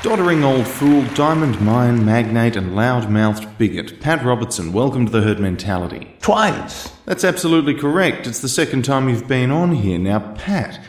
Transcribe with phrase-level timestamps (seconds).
[0.00, 5.40] Doddering old fool, diamond mine magnate, and loud-mouthed bigot, Pat Robertson, welcome to the herd
[5.40, 6.14] mentality.
[6.20, 6.92] Twice.
[7.04, 8.28] That's absolutely correct.
[8.28, 9.98] It's the second time you've been on here.
[9.98, 10.80] Now, Pat,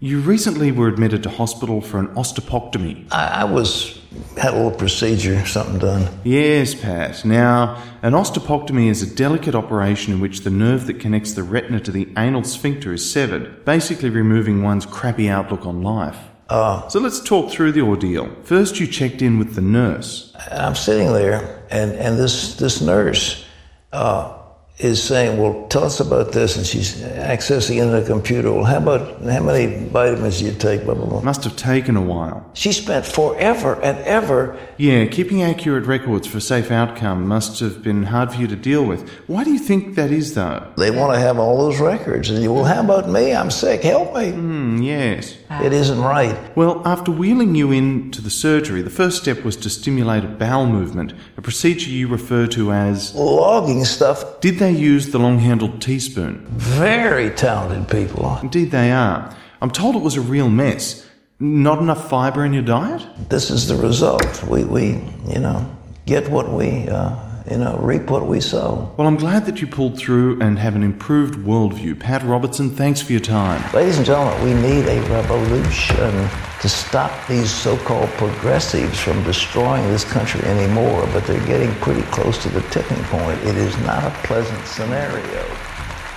[0.00, 3.06] you recently were admitted to hospital for an osteopectomy.
[3.10, 4.02] I, I was
[4.36, 6.06] had a little procedure, something done.
[6.22, 7.24] Yes, Pat.
[7.24, 11.80] Now, an osteopectomy is a delicate operation in which the nerve that connects the retina
[11.80, 16.18] to the anal sphincter is severed, basically removing one's crappy outlook on life.
[16.48, 18.28] Uh, So let's talk through the ordeal.
[18.44, 20.32] First, you checked in with the nurse.
[20.50, 23.44] I'm sitting there, and, and this this nurse
[23.92, 24.32] uh,
[24.78, 28.50] is saying, "Well, tell us about this," and she's accessing into the computer.
[28.52, 30.84] Well, how about how many vitamins do you take?
[30.84, 31.20] Blah blah blah.
[31.20, 32.48] Must have taken a while.
[32.54, 34.56] She spent forever and ever.
[34.78, 38.84] Yeah, keeping accurate records for safe outcome must have been hard for you to deal
[38.86, 39.06] with.
[39.26, 40.62] Why do you think that is, though?
[40.78, 43.34] They want to have all those records, and you, well, how about me?
[43.34, 43.82] I'm sick.
[43.82, 44.30] Help me.
[44.30, 45.36] Hmm, yes.
[45.50, 46.36] It isn't right.
[46.56, 50.28] Well, after wheeling you in to the surgery, the first step was to stimulate a
[50.28, 53.14] bowel movement, a procedure you refer to as.
[53.14, 54.40] Logging stuff.
[54.40, 56.44] Did they use the long handled teaspoon?
[56.50, 58.38] Very talented people.
[58.42, 59.34] Indeed, they are.
[59.60, 61.08] I'm told it was a real mess.
[61.40, 63.06] Not enough fibre in your diet?
[63.28, 64.42] This is the result.
[64.44, 65.64] We we you know
[66.04, 67.14] get what we uh,
[67.50, 68.92] you know reap what we sow.
[68.96, 71.98] Well, I'm glad that you pulled through and have an improved worldview.
[71.98, 73.62] Pat Robertson, thanks for your time.
[73.72, 76.28] Ladies and gentlemen, we need a revolution
[76.60, 82.42] to stop these so-called progressives from destroying this country anymore, but they're getting pretty close
[82.42, 83.38] to the tipping point.
[83.44, 85.44] It is not a pleasant scenario.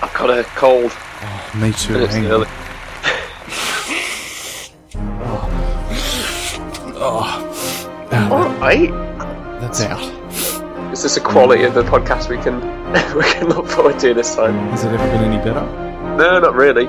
[0.02, 0.91] I've got a cold.
[0.93, 1.93] Oh, me too.
[1.95, 2.45] and it's hang oh.
[6.97, 8.07] oh.
[8.11, 8.31] early.
[8.31, 8.89] Alright.
[9.61, 10.20] That's out.
[10.92, 12.59] Is this a quality of the podcast we can
[13.16, 14.53] we can look forward to this time?
[14.72, 15.61] Has it ever been any better?
[16.17, 16.88] No, not really.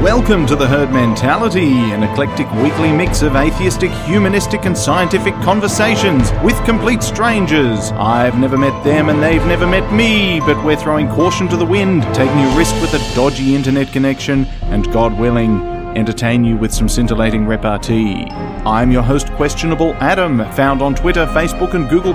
[0.00, 6.30] Welcome to the Herd Mentality, an eclectic weekly mix of atheistic, humanistic, and scientific conversations
[6.44, 7.90] with complete strangers.
[7.90, 11.66] I've never met them and they've never met me, but we're throwing caution to the
[11.66, 15.58] wind, taking a risk with a dodgy internet connection, and God willing,
[15.96, 18.26] entertain you with some scintillating repartee.
[18.66, 22.14] I'm your host, Questionable Adam, found on Twitter, Facebook, and Google,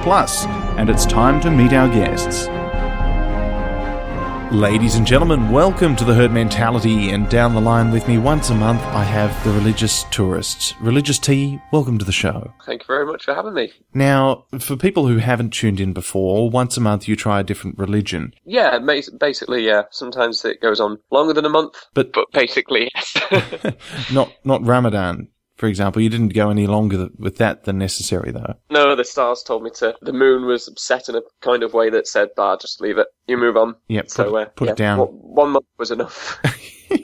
[0.78, 2.48] and it's time to meet our guests.
[4.52, 8.50] Ladies and gentlemen, welcome to the Herd Mentality, and down the line with me once
[8.52, 10.74] a month I have the Religious Tourists.
[10.80, 12.54] Religious T, welcome to the show.
[12.66, 13.74] Thank you very much for having me.
[13.94, 17.78] Now, for people who haven't tuned in before, once a month you try a different
[17.78, 18.34] religion.
[18.46, 18.80] Yeah,
[19.20, 19.84] basically, yeah.
[19.92, 23.18] Sometimes it goes on longer than a month, But- but basically, yes.
[24.14, 26.02] Not not Ramadan, for example.
[26.02, 28.56] You didn't go any longer th- with that than necessary, though.
[28.70, 29.96] no, the stars told me to.
[30.02, 33.08] The moon was set in a kind of way that said, "Bah, just leave it.
[33.28, 35.00] You move on." Yeah, put, So it- uh, put yeah, it down.
[35.00, 36.40] One, one month was enough.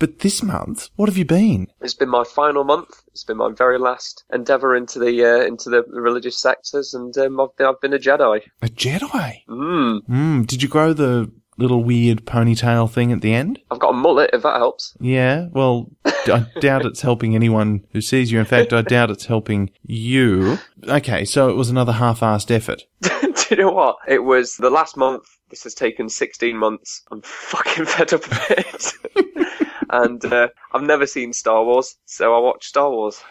[0.00, 1.68] But this month, what have you been?
[1.80, 2.88] It's been my final month.
[3.12, 7.38] It's been my very last endeavour into the uh, into the religious sectors, and um,
[7.40, 8.40] I've been I've been a Jedi.
[8.62, 9.42] A Jedi.
[9.48, 10.00] Mm.
[10.08, 13.60] Mm, did you grow the little weird ponytail thing at the end?
[13.70, 14.96] I've got a mullet, if that helps.
[15.00, 18.38] Yeah, well, I doubt it's helping anyone who sees you.
[18.38, 20.58] In fact, I doubt it's helping you.
[20.88, 22.82] Okay, so it was another half-assed effort.
[23.00, 23.10] Do
[23.50, 23.96] you know what?
[24.08, 25.24] It was the last month.
[25.50, 27.02] This has taken 16 months.
[27.10, 28.92] I'm fucking fed up with it.
[29.90, 33.22] and uh, I've never seen Star Wars, so I watched Star Wars.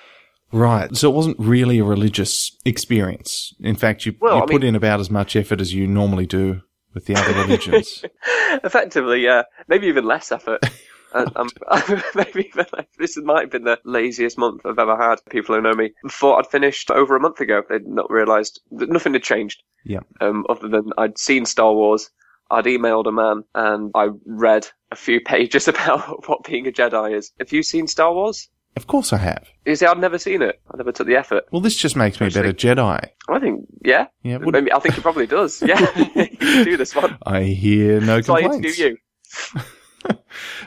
[0.51, 3.55] Right, so it wasn't really a religious experience.
[3.59, 5.87] In fact, you, Well, you I put mean- in about as much effort as you
[5.87, 6.61] normally do
[6.93, 8.03] with the other religions.
[8.63, 9.43] Effectively, yeah.
[9.67, 10.63] Maybe even less effort.
[11.15, 11.47] And I'm,
[12.15, 12.87] maybe even less.
[12.97, 15.19] This might have been the laziest month I've ever had.
[15.29, 17.61] People who know me thought I'd finished over a month ago.
[17.69, 19.61] They'd not realised that nothing had changed.
[19.85, 19.99] Yeah.
[20.21, 22.09] Um, other than I'd seen Star Wars,
[22.49, 27.15] I'd emailed a man, and I read a few pages about what being a Jedi
[27.15, 27.31] is.
[27.39, 28.49] Have you seen Star Wars?
[28.75, 29.45] Of course I have.
[29.65, 30.61] You see, I'd never seen it.
[30.73, 31.45] I never took the effort.
[31.51, 33.07] Well, this just makes me a better Jedi.
[33.29, 34.07] I think, yeah.
[34.23, 35.61] Yeah, would- Maybe, I think it probably does.
[35.61, 35.79] Yeah.
[36.15, 37.17] you do this one.
[37.25, 38.79] I hear no That's why I complaints.
[38.79, 38.97] interview
[39.55, 39.61] you.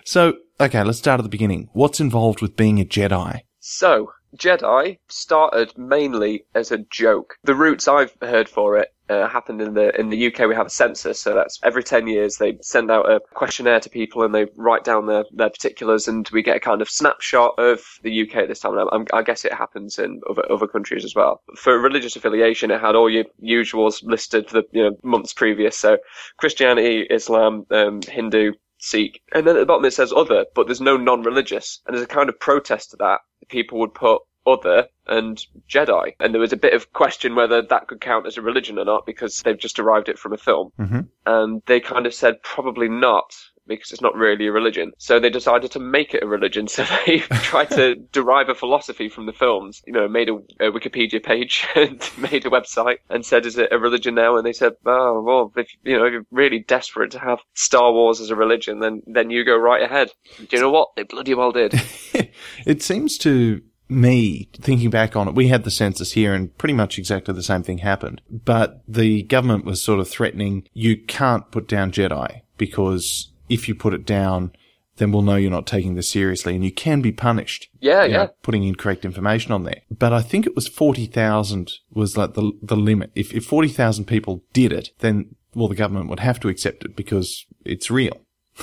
[0.05, 1.69] So, okay, let's start at the beginning.
[1.73, 3.41] What's involved with being a Jedi?
[3.61, 7.37] So, Jedi started mainly as a joke.
[7.45, 10.49] The roots I've heard for it uh, happened in the in the UK.
[10.49, 13.91] We have a census, so that's every ten years they send out a questionnaire to
[13.91, 17.59] people and they write down their, their particulars, and we get a kind of snapshot
[17.59, 18.77] of the UK at this time.
[18.77, 21.43] I, I guess it happens in other other countries as well.
[21.57, 25.77] For religious affiliation, it had all your usuals listed for the you know months previous.
[25.77, 25.99] So
[26.39, 30.81] Christianity, Islam, um, Hindu, Sikh, and then at the bottom it says other, but there's
[30.81, 35.45] no non-religious, and there's a kind of protest to that, people would put other and
[35.69, 38.79] Jedi, and there was a bit of question whether that could count as a religion
[38.79, 41.09] or not because they've just derived it from a film, Mhm.
[41.27, 43.33] and they kind of said probably not.
[43.69, 44.93] because it's not really a religion.
[44.97, 46.69] So they decided to make it a religion.
[46.77, 49.83] So they tried to derive a philosophy from the films.
[49.85, 53.73] You know, made a, a Wikipedia page and made a website and said, "Is it
[53.73, 57.11] a religion now?" And they said, "Oh, well, if you know, if you're really desperate
[57.11, 60.61] to have Star Wars as a religion, then then you go right ahead." Do you
[60.63, 60.91] know what?
[60.95, 61.75] They bloody well did.
[62.65, 66.75] it seems to me, thinking back on it, we had the census here and pretty
[66.75, 68.21] much exactly the same thing happened.
[68.31, 73.75] But the government was sort of threatening you can't put down Jedi because if you
[73.75, 74.53] put it down,
[74.97, 77.69] then we'll know you're not taking this seriously and you can be punished.
[77.81, 78.29] Yeah, you know, yeah.
[78.43, 79.83] putting incorrect information on there.
[79.91, 83.13] But I think it was 40,000 was like the, the limit.
[83.15, 86.97] If, if 40,000 people did it, then, well, the government would have to accept it
[86.97, 88.23] because it's real.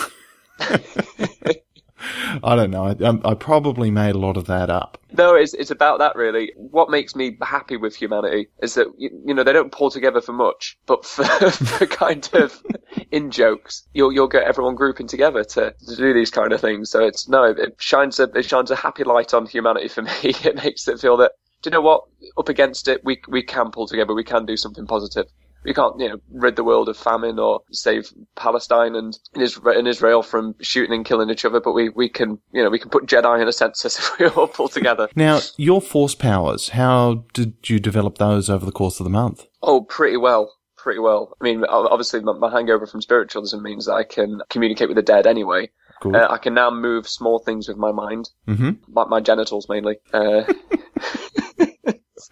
[2.43, 2.85] I don't know.
[2.85, 4.97] I, um, I probably made a lot of that up.
[5.15, 6.53] No, it's it's about that really.
[6.55, 10.21] What makes me happy with humanity is that you, you know they don't pull together
[10.21, 12.61] for much, but for, for kind of
[13.11, 16.89] in jokes, you'll you'll get everyone grouping together to, to do these kind of things.
[16.89, 20.11] So it's no, it shines a it shines a happy light on humanity for me.
[20.23, 21.33] It makes it feel that
[21.63, 22.03] do you know what?
[22.37, 24.13] Up against it, we we can pull together.
[24.13, 25.27] We can do something positive.
[25.63, 30.23] We can't, you know, rid the world of famine or save Palestine and and Israel
[30.23, 33.05] from shooting and killing each other, but we, we can, you know, we can put
[33.05, 35.09] Jedi in a census if we all pull together.
[35.15, 39.45] Now, your force powers, how did you develop those over the course of the month?
[39.61, 40.53] Oh, pretty well.
[40.77, 41.33] Pretty well.
[41.39, 45.25] I mean, obviously, my hangover from spiritualism means that I can communicate with the dead
[45.25, 45.69] anyway.
[46.01, 46.17] Cool.
[46.17, 48.71] Uh, I can now move small things with my mind, mm-hmm.
[48.89, 49.95] my, my genitals mainly.
[50.11, 50.43] Uh,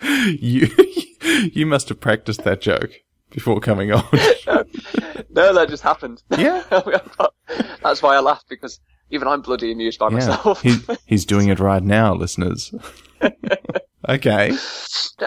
[0.26, 0.68] you
[1.54, 2.92] you must have practiced that joke
[3.32, 4.04] before coming on.
[4.46, 4.64] no,
[5.30, 6.22] no, that just happened.
[6.38, 6.64] Yeah.
[7.84, 8.80] That's why I laughed because
[9.10, 10.14] even I'm bloody amused by yeah.
[10.14, 10.62] myself.
[10.62, 12.74] he, he's doing it right now, listeners.
[14.08, 14.52] okay.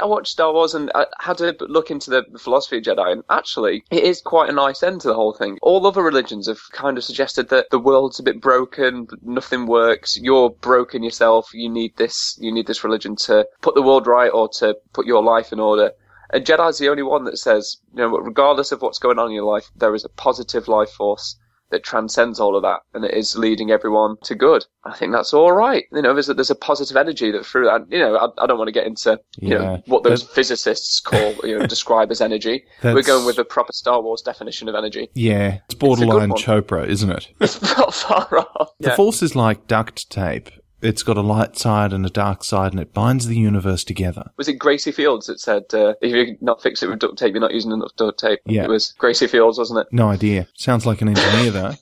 [0.01, 3.23] I watched Star Wars and I had to look into the philosophy of Jedi, and
[3.31, 5.59] actually, it is quite a nice end to the whole thing.
[5.63, 10.19] All other religions have kind of suggested that the world's a bit broken, nothing works,
[10.21, 14.31] you're broken yourself, you need this, you need this religion to put the world right
[14.33, 15.93] or to put your life in order.
[16.35, 19.35] And Jedi's the only one that says, you know, regardless of what's going on in
[19.35, 21.37] your life, there is a positive life force
[21.71, 24.65] that transcends all of that and it is leading everyone to good.
[24.85, 25.85] I think that's all right.
[25.93, 28.47] You know, there's a, there's a positive energy that through that, you know, I, I
[28.47, 29.59] don't want to get into, you Yeah.
[29.59, 32.65] know, what those That- physicists call, you know, describe as energy.
[32.83, 35.09] We're going with the proper Star Wars definition of energy.
[35.15, 36.39] Yeah, it's borderline one.
[36.39, 37.29] Chopra, isn't it?
[37.41, 38.71] It's not far off.
[38.81, 38.97] The Yeah.
[38.97, 40.51] Force is like duct tape.
[40.85, 44.31] It's got a light side and a dark side, and it binds the universe together.
[44.37, 47.33] Was it Gracie Fields that said, uh, if you not fix it with duct tape,
[47.33, 48.41] you're not using enough duct tape?
[48.45, 48.65] Yeah.
[48.65, 49.87] It was Gracie Fields, wasn't it?
[49.93, 50.47] No idea.
[50.55, 51.73] Sounds like an engineer, though.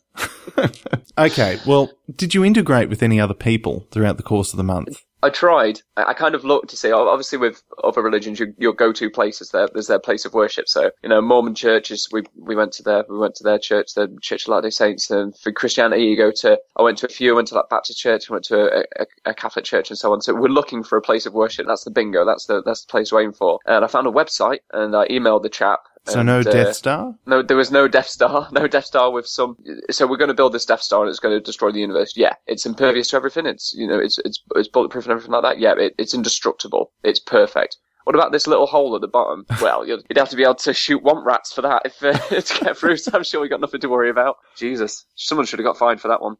[1.18, 5.02] okay, well, did you integrate with any other people throughout the course of the month?
[5.24, 5.80] I tried.
[5.96, 6.90] I kind of looked to see.
[6.90, 9.68] Obviously, with other religions, you, your go-to places there.
[9.72, 10.68] There's their place of worship.
[10.68, 12.08] So, you know, Mormon churches.
[12.10, 14.70] We we went to their we went to their church, the Church of Latter Day
[14.70, 15.10] Saints.
[15.10, 16.58] And for Christianity, you go to.
[16.76, 17.32] I went to a few.
[17.32, 18.28] I went to that Baptist church.
[18.28, 20.22] I went to a, a, a Catholic church, and so on.
[20.22, 21.66] So we're looking for a place of worship.
[21.68, 22.24] That's the bingo.
[22.24, 23.60] That's the that's the place to aim for.
[23.66, 25.80] And I found a website, and I emailed the chap.
[26.06, 27.14] So and, no uh, Death Star?
[27.26, 28.48] no, there was no Death Star.
[28.52, 29.56] No Death Star with some.
[29.90, 32.14] So we're going to build this Death Star and it's going to destroy the universe.
[32.16, 33.46] Yeah, it's impervious to everything.
[33.46, 35.58] It's you know, it's it's it's bulletproof and everything like that.
[35.58, 36.92] Yeah, it, it's indestructible.
[37.04, 37.76] It's perfect.
[38.04, 39.46] What about this little hole at the bottom?
[39.62, 42.40] Well, you'd, you'd have to be able to shoot womp rats for that if uh,
[42.40, 42.96] to get through.
[42.96, 44.38] So I'm sure we got nothing to worry about.
[44.56, 46.36] Jesus, someone should have got fined for that one.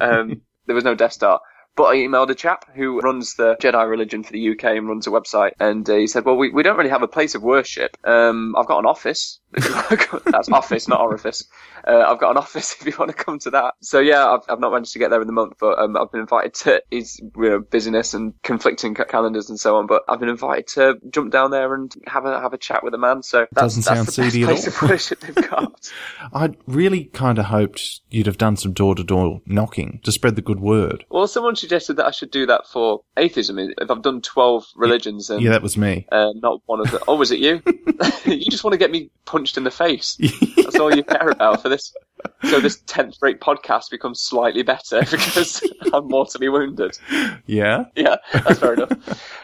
[0.00, 1.40] Um, there was no Death Star.
[1.74, 5.06] But I emailed a chap who runs the Jedi religion for the UK and runs
[5.06, 7.42] a website, and uh, he said, "Well, we, we don't really have a place of
[7.42, 7.96] worship.
[8.04, 9.38] Um, I've got an office.
[9.52, 11.44] That's office, not orifice.
[11.86, 13.74] Uh, I've got an office if you want to come to that.
[13.80, 16.10] So yeah, I've, I've not managed to get there in the month, but um, I've
[16.10, 16.82] been invited to.
[16.90, 20.94] It's you know busyness and conflicting calendars and so on, but I've been invited to
[21.10, 23.22] jump down there and have a have a chat with a man.
[23.22, 24.86] So that's, Doesn't that's sound seedy at place all.
[24.86, 25.90] of worship they've got.
[26.34, 30.36] I really kind of hoped you'd have done some door to door knocking to spread
[30.36, 31.04] the good word.
[31.10, 33.58] well, someone suggested that I should do that for atheism.
[33.58, 36.06] If I've done twelve religions and Yeah, that was me.
[36.12, 37.00] uh, not one of the.
[37.08, 37.62] Oh, was it you?
[38.26, 40.16] you just want to get me punched in the face.
[40.56, 41.94] That's all you care about for this.
[42.44, 46.96] So this tenth rate podcast becomes slightly better because I'm mortally wounded.
[47.46, 47.86] Yeah?
[47.96, 48.92] Yeah, that's fair enough.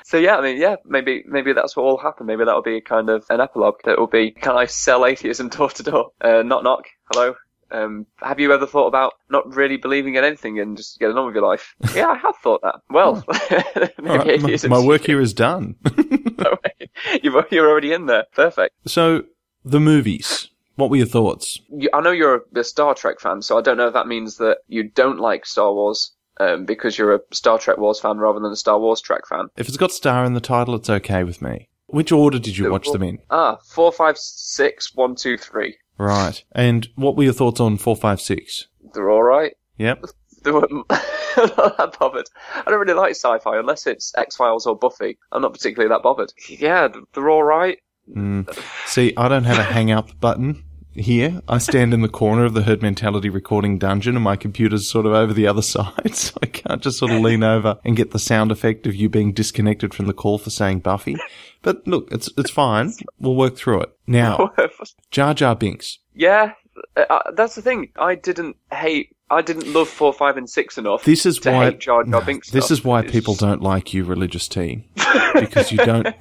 [0.04, 2.26] So yeah, I mean, yeah, maybe maybe that's what will happen.
[2.26, 5.70] Maybe that'll be kind of an epilogue that will be: Can I sell atheism door
[5.70, 6.10] to door?
[6.20, 6.84] Uh, Knock knock.
[7.12, 7.34] Hello.
[7.70, 11.26] Um, have you ever thought about not really believing in anything and just getting on
[11.26, 11.74] with your life?
[11.94, 12.76] Yeah, I have thought that.
[12.90, 13.24] Well,
[14.08, 15.74] All right, my, my work here is done.
[17.22, 18.24] you're, you're already in there.
[18.34, 18.74] Perfect.
[18.86, 19.24] so,
[19.64, 20.48] the movies.
[20.76, 21.60] What were your thoughts?
[21.92, 24.58] I know you're a Star Trek fan, so I don't know if that means that
[24.68, 28.52] you don't like Star Wars um, because you're a Star Trek Wars fan rather than
[28.52, 29.48] a Star Wars Trek fan.
[29.56, 31.68] If it's got star in the title, it's okay with me.
[31.86, 33.18] Which order did you watch them in?
[33.30, 35.76] Ah, four, five, six, one, two, three.
[35.98, 36.42] Right.
[36.52, 38.68] And what were your thoughts on 456?
[38.94, 39.54] they're all right.
[39.76, 40.04] Yep.
[40.44, 40.70] They weren't
[41.36, 42.26] I'm not that bothered.
[42.54, 45.18] I don't really like sci-fi unless it's X Files or Buffy.
[45.32, 46.32] I'm not particularly that bothered.
[46.48, 47.78] Yeah, they're all right.
[48.14, 48.48] Mm.
[48.86, 50.62] See, I don't have a hang up button
[50.94, 51.42] here.
[51.48, 55.06] I stand in the corner of the herd mentality recording dungeon and my computer's sort
[55.06, 58.12] of over the other side, so I can't just sort of lean over and get
[58.12, 61.16] the sound effect of you being disconnected from the call for saying Buffy.
[61.62, 62.92] But look, it's it's fine.
[63.18, 63.90] We'll work through it.
[64.06, 64.50] Now,
[65.10, 65.98] Jar Jar Binks.
[66.14, 66.52] Yeah,
[66.96, 67.90] uh, that's the thing.
[67.96, 69.14] I didn't hate.
[69.30, 71.04] I didn't love four, five, and six enough.
[71.04, 72.78] This is why hate Jar Jar Binks this stuff.
[72.78, 74.86] is why It's people just- don't like you, religious T,
[75.34, 76.14] because you don't.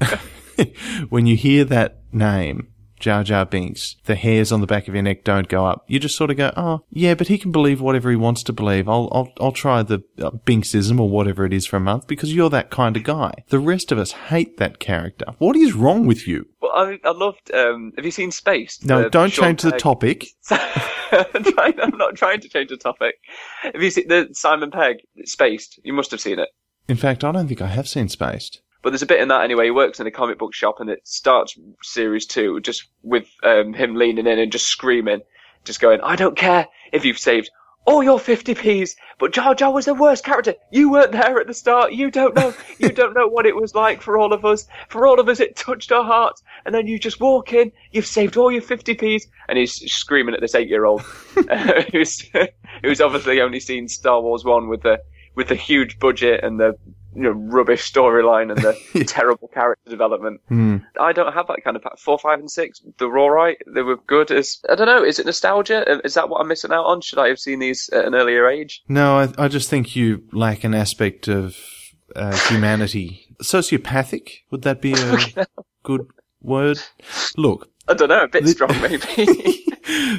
[1.10, 2.68] when you hear that name,
[3.00, 5.86] Jar Jar Binks, the hairs on the back of your neck don't go up.
[5.88, 8.54] You just sort of go, "Oh, yeah, but he can believe whatever he wants to
[8.54, 8.90] believe.
[8.90, 12.34] I'll I'll I'll try the uh, Binksism or whatever it is for a month because
[12.34, 15.26] you're that kind of guy." The rest of us hate that character.
[15.38, 16.48] What is wrong with you?
[16.62, 17.54] Well, I, I loved.
[17.54, 18.84] Um, have you seen Space?
[18.84, 20.28] No, The don't Sean change the topic.
[20.50, 23.16] I'm, I'm not trying to change the topic.
[23.62, 25.80] Have you seen the Simon Pegg Spaced?
[25.84, 26.50] You must have seen it.
[26.88, 28.62] In fact, I don't think I have seen Spaced.
[28.82, 29.66] But there's a bit in that anyway.
[29.66, 33.74] He works in a comic book shop, and it starts series two just with um,
[33.74, 35.22] him leaning in and just screaming,
[35.64, 37.50] just going, "I don't care if you've saved
[37.88, 40.56] all your 50p's, but Jar Jar was the worst character.
[40.72, 41.94] You weren't there at the start.
[41.94, 42.54] You don't know.
[42.80, 44.68] You don't know what it was like for all of us.
[44.90, 46.44] For all of us, it touched our hearts.
[46.66, 47.72] And then you just walk in.
[47.92, 51.02] You've saved all your 50p's, and he's screaming at this eight-year-old
[51.50, 52.30] uh, who's
[52.84, 55.02] who's obviously only seen Star Wars one with the
[55.36, 56.78] with the huge budget and the
[57.18, 60.40] you know rubbish storyline and the terrible character development.
[60.48, 60.78] Hmm.
[61.00, 61.98] I don't have that kind of pack.
[61.98, 62.82] Four, five, and six.
[63.00, 63.58] They're all right.
[63.74, 64.30] They were good.
[64.32, 65.04] As I don't know.
[65.04, 66.00] Is it nostalgia?
[66.06, 67.02] Is that what I'm missing out on?
[67.02, 68.84] Should I have seen these at an earlier age?
[68.88, 71.58] No, I, I just think you lack an aspect of
[72.16, 73.36] uh, humanity.
[73.42, 74.30] Sociopathic?
[74.52, 75.46] Would that be a
[75.84, 76.08] good
[76.42, 76.80] word?
[77.36, 78.24] Look, I don't know.
[78.24, 79.66] A bit The- strong, maybe.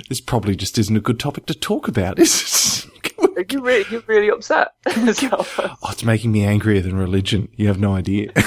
[0.08, 2.18] this probably just isn't a good topic to talk about,
[3.18, 3.38] is it?
[3.38, 4.68] Are you really, you're really upset?
[5.14, 7.48] So- oh, it's making me angrier than religion.
[7.56, 8.32] You have no idea.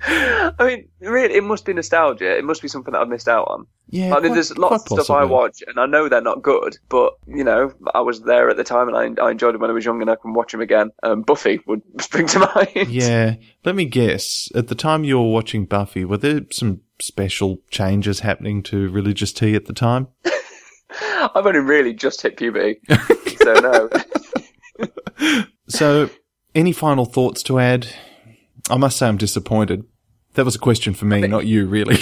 [0.00, 2.36] I mean, really, it must be nostalgia.
[2.36, 3.66] It must be something that I've missed out on.
[3.88, 6.42] yeah, I mean, quite- there's lots of stuff I watch, and I know they're not
[6.42, 9.60] good, but you know, I was there at the time, and I, I enjoyed it
[9.60, 10.90] when I was young, and I can watch them again.
[11.02, 12.88] Um, Buffy would spring to mind.
[12.90, 14.50] Yeah, let me guess.
[14.54, 19.32] At the time you were watching Buffy, were there some special changes happening to religious
[19.32, 20.08] T at the time?
[21.00, 22.80] I've only really just hit puberty,
[23.42, 23.90] so no.
[25.68, 26.08] So,
[26.54, 27.88] any final thoughts to add?
[28.70, 29.84] I must say I'm disappointed.
[30.34, 31.98] That was a question for me, not you, really.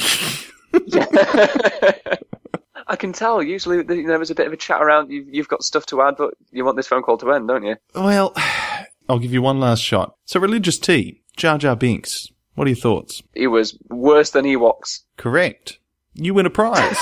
[2.86, 3.42] I can tell.
[3.42, 5.10] Usually, you know, there's a bit of a chat around.
[5.10, 7.64] You've, you've got stuff to add, but you want this phone call to end, don't
[7.64, 7.76] you?
[7.94, 8.32] well,
[9.08, 10.14] I'll give you one last shot.
[10.26, 12.28] So, religious T, Jar Jar Binks.
[12.54, 13.22] What are your thoughts?
[13.34, 15.00] He was worse than Ewoks.
[15.16, 15.78] Correct.
[16.14, 16.96] You win a prize.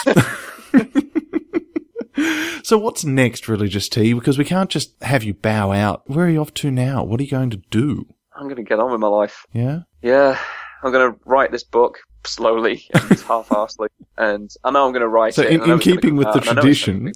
[2.64, 4.14] So, what's next, religious T?
[4.14, 6.02] Because we can't just have you bow out.
[6.09, 7.04] Where are you off to now?
[7.04, 8.06] What are you going to do?
[8.35, 9.44] I'm going to get on with my life.
[9.52, 9.80] Yeah?
[10.00, 10.38] Yeah,
[10.83, 15.09] I'm going to write this book slowly and half-assedly, and I know I'm going to
[15.09, 15.49] write So, it.
[15.49, 17.12] in, and I know in keeping with the out, and I know it's tradition,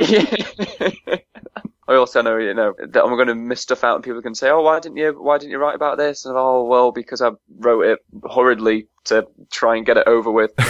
[0.00, 1.16] Yeah.
[1.88, 4.34] I also know, you know, that I'm going to miss stuff out, and people can
[4.34, 5.12] say, "Oh, why didn't you?
[5.22, 9.24] Why didn't you write about this?" And oh, well, because I wrote it hurriedly to
[9.52, 10.50] try and get it over with.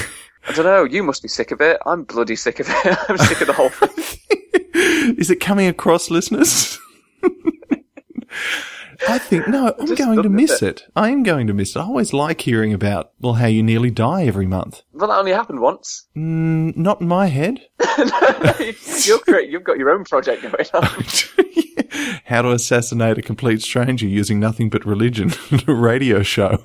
[0.49, 0.85] I don't know.
[0.85, 1.79] You must be sick of it.
[1.87, 2.99] I'm bloody sick of it.
[3.09, 3.91] I'm sick of the whole thing.
[5.19, 6.79] Is it coming across, listeners?
[9.09, 9.75] I think no.
[9.79, 10.85] I'm Just going to miss it.
[10.95, 11.81] I am going to miss it.
[11.81, 14.83] I always like hearing about well how you nearly die every month.
[14.93, 16.07] Well, that only happened once.
[16.17, 17.61] Mm, not in my head.
[19.05, 19.51] You're great.
[19.51, 21.05] You've got your own project going on.
[22.25, 25.33] how to assassinate a complete stranger using nothing but religion
[25.69, 26.63] a radio show.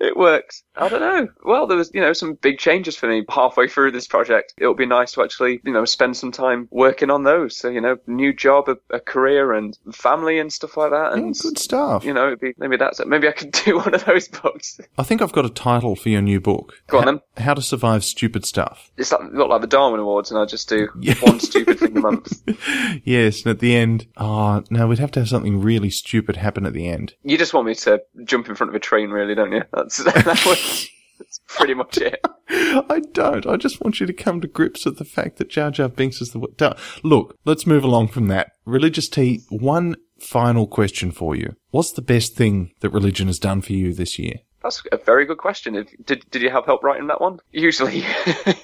[0.00, 0.62] It works.
[0.76, 1.28] I don't know.
[1.44, 4.54] Well, there was, you know, some big changes for me halfway through this project.
[4.58, 7.56] It'll be nice to actually, you know, spend some time working on those.
[7.56, 11.12] So, you know, new job, a, a career, and family and stuff like that.
[11.12, 12.04] Yeah, And good stuff.
[12.04, 13.08] you know, it'd be maybe that's it.
[13.08, 14.78] Maybe I could do one of those books.
[14.98, 16.74] I think I've got a title for your new book.
[16.88, 17.20] Go on How- then.
[17.38, 18.90] How to survive stupid stuff.
[18.96, 21.14] It's like, look like the Darwin Awards, and I just do Yeah.
[21.20, 22.42] one stupid thing a month.
[23.04, 26.36] Yes, and at the end, ah, oh no, we'd have to have something really stupid
[26.36, 27.14] happen at the end.
[27.22, 29.62] You just want me to jump in front of a train, really, don't you?
[29.72, 32.20] That's that was, that's pretty much it.
[32.48, 33.46] I don't.
[33.46, 36.20] I just want you to come to grips with the fact that Jar Jar Binks
[36.20, 36.76] is the.
[37.02, 38.52] Look, let's move along from that.
[38.64, 39.42] Religious T.
[39.48, 41.56] One final question for you.
[41.70, 44.34] What's the best thing that religion has done for you this year?
[44.62, 45.76] That's a very good question.
[45.76, 47.38] If, did did you have help writing that one?
[47.52, 47.98] Usually,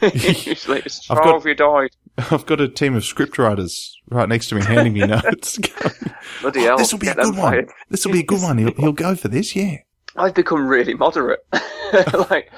[0.02, 1.90] usually it's I've oh, got- you died?
[2.18, 5.58] I've got a team of scriptwriters right next to me handing me notes.
[6.40, 6.76] Bloody hell!
[6.76, 7.66] this will be a good one.
[7.88, 8.58] This will be a good one.
[8.58, 9.78] He'll, he'll go for this, yeah.
[10.16, 11.44] I've become really moderate.
[12.30, 12.50] like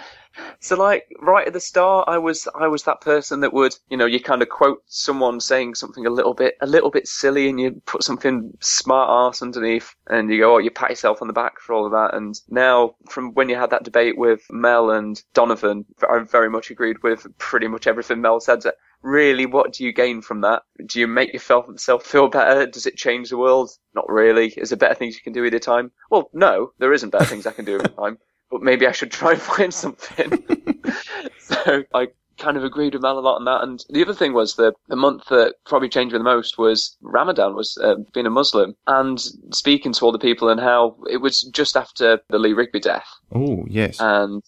[0.60, 3.96] So like right at the start, I was I was that person that would you
[3.96, 7.48] know you kind of quote someone saying something a little bit a little bit silly,
[7.48, 11.28] and you put something smart ass underneath, and you go oh you pat yourself on
[11.28, 12.14] the back for all of that.
[12.14, 16.70] And now from when you had that debate with Mel and Donovan, I very much
[16.70, 18.62] agreed with pretty much everything Mel said.
[19.04, 20.62] Really, what do you gain from that?
[20.86, 22.66] Do you make yourself feel better?
[22.66, 23.70] Does it change the world?
[23.94, 24.48] Not really.
[24.56, 25.92] Is there better things you can do with your time?
[26.10, 28.18] Well, no, there isn't better things I can do with my time
[28.54, 30.44] but maybe I should try and find something.
[31.40, 32.06] so I
[32.38, 33.62] kind of agreed with Mel a lot on that.
[33.62, 36.96] And the other thing was the the month that probably changed me the most was
[37.02, 39.20] Ramadan, was uh, being a Muslim and
[39.50, 43.08] speaking to all the people and how it was just after the Lee Rigby death.
[43.32, 44.42] Oh yes, and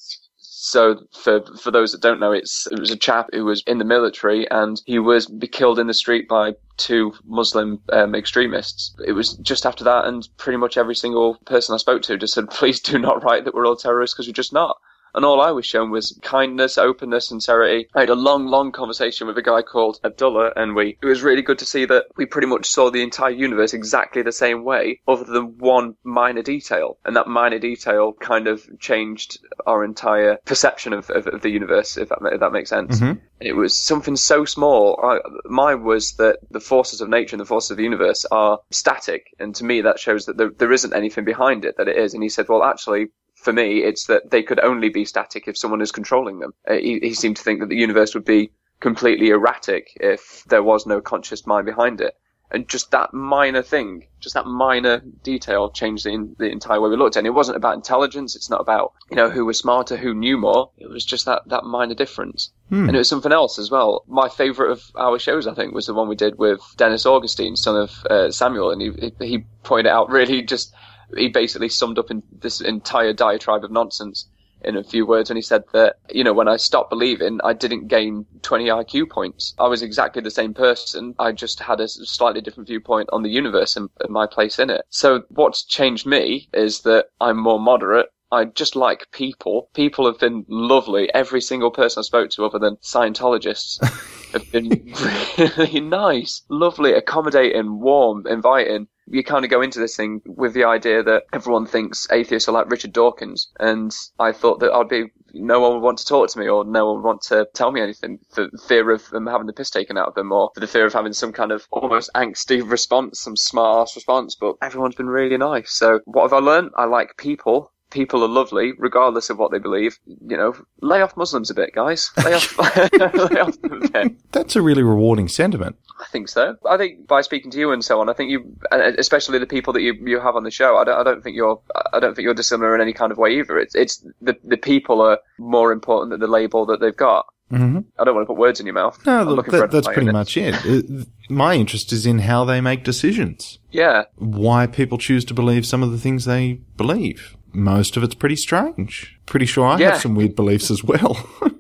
[0.59, 3.77] so for for those that don't know, it's it was a chap who was in
[3.77, 8.97] the military and he was killed in the street by two Muslim um, extremists.
[9.07, 12.33] It was just after that, and pretty much every single person I spoke to just
[12.33, 14.79] said, "Please do not write that we're all terrorists because we're just not."
[15.17, 17.89] And all I was shown was kindness, openness, sincerity.
[17.95, 21.23] I had a long, long conversation with a guy called Abdullah, and we it was
[21.23, 24.63] really good to see that we pretty much saw the entire universe exactly the same
[24.63, 30.37] way, other than one minor detail, and that minor detail kind of changed our entire
[30.45, 33.01] perception of, of, of the universe, if that if that makes sense.
[33.01, 33.19] Mm-hmm.
[33.41, 35.01] It was something so small.
[35.03, 38.61] I, mine was that the forces of nature and the forces of the universe are
[38.71, 41.77] static, and to me that shows that there, there isn't anything behind it.
[41.79, 43.09] That it is, and he said, well, actually,
[43.47, 46.53] for me, it's that they could only be static if someone is controlling them.
[46.69, 48.51] Uh, he, he seemed to think that the universe would be
[48.81, 52.17] completely erratic if there was no conscious mind behind it.
[52.51, 56.97] And just that minor thing, just that minor detail changed the, the entire way we
[56.97, 57.21] looked at it.
[57.21, 58.35] And it wasn't about intelligence.
[58.35, 60.71] It's not about, you know, who was smarter, who knew more.
[60.77, 62.51] It was just that, that minor difference.
[62.69, 62.89] Hmm.
[62.89, 64.03] And it was something else as well.
[64.09, 67.55] My favourite of our shows, I think, was the one we did with Dennis Augustine,
[67.55, 68.73] son of uh, Samuel.
[68.73, 70.75] And he, he pointed out really just
[71.17, 74.29] he basically summed up in this entire diatribe of nonsense
[74.63, 77.53] in a few words when he said that, you know, when I stopped believing, I
[77.53, 79.55] didn't gain 20 IQ points.
[79.59, 81.15] I was exactly the same person.
[81.19, 84.71] I just had a slightly different viewpoint on the universe and, and my place in
[84.71, 84.83] it.
[84.91, 88.09] So what's changed me is that I'm more moderate.
[88.33, 89.71] I just like people.
[89.73, 91.13] People have been lovely.
[91.15, 93.79] Every single person I spoke to, other than Scientologists,
[94.33, 94.93] have been
[95.39, 100.65] really nice, lovely, accommodating, warm, inviting you kind of go into this thing with the
[100.65, 105.05] idea that everyone thinks atheists are like Richard Dawkins, and I thought that I'd be
[105.33, 107.71] no one would want to talk to me, or no one would want to tell
[107.71, 110.61] me anything for fear of them having the piss taken out of them, or for
[110.61, 114.35] the fear of having some kind of almost angsty response, some smart ass response.
[114.35, 115.73] But everyone's been really nice.
[115.73, 116.71] So what have I learned?
[116.77, 119.99] I like people people are lovely, regardless of what they believe.
[120.07, 122.11] You know, lay off Muslims a bit, guys.
[122.23, 122.59] Lay off,
[122.93, 124.33] lay off them a bit.
[124.33, 125.77] That's a really rewarding sentiment.
[125.99, 126.57] I think so.
[126.69, 129.73] I think by speaking to you and so on, I think you, especially the people
[129.73, 131.59] that you, you have on the show, I don't, I don't think you're,
[131.95, 133.59] I don't think you're dissimilar in any kind of way either.
[133.59, 137.25] It's, it's the, the people are more important than the label that they've got.
[137.51, 137.79] Mm-hmm.
[137.99, 138.99] I don't want to put words in your mouth.
[139.07, 140.55] No, look, that, that's pretty much it.
[140.65, 141.09] it.
[141.31, 143.59] My interest is in how they make decisions.
[143.71, 144.05] Yeah.
[144.17, 147.37] Why people choose to believe some of the things they believe.
[147.57, 149.19] Most of it's pretty strange.
[149.27, 149.93] Pretty sure I Yeah.
[149.93, 151.17] have some weird beliefs as well.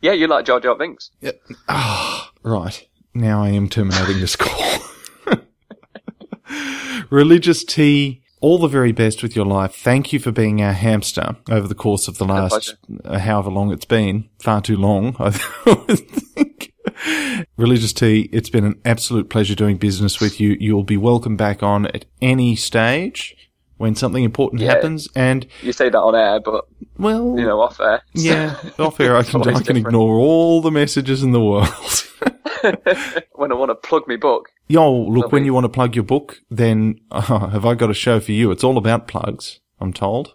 [0.00, 1.10] Yeah, you like Jar Jar Binks.
[1.68, 2.86] Ah, right.
[3.14, 4.80] Now I am terminating this call.
[7.10, 8.22] Religious T.
[8.40, 9.74] All the very best with your life.
[9.74, 13.72] Thank you for being our hamster over the course of the last, uh, however long
[13.72, 14.28] it's been.
[14.40, 15.30] Far too long, I
[15.94, 16.74] think.
[17.56, 18.28] Religious T.
[18.32, 20.56] It's been an absolute pleasure doing business with you.
[20.60, 23.34] You'll be welcome back on at any stage
[23.84, 24.72] when something important Yeah.
[24.74, 25.08] happens.
[25.14, 26.64] And You say that on air, but
[26.98, 28.02] well, you know, off air.
[28.14, 29.78] yeah, off air, I can, I can different.
[29.86, 31.68] ignore all the messages in the world.
[33.34, 34.48] when I want to plug my book.
[34.68, 37.20] Yo, look, when you want to plug your book, then uh,
[37.50, 38.50] have I got a show for you?
[38.50, 40.34] It's all about plugs, I'm told.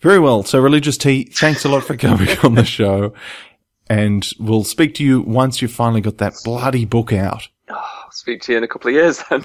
[0.00, 0.42] Very well.
[0.44, 3.12] So, Religious T, thanks a lot for coming on the show.
[3.90, 7.48] And we'll speak to you once you've finally got that bloody book out.
[7.68, 9.42] I'll speak to you in a couple of years then.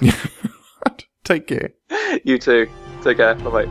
[1.26, 1.70] Take care.
[2.22, 2.68] you too.
[3.02, 3.34] Take care.
[3.34, 3.66] Bye bye.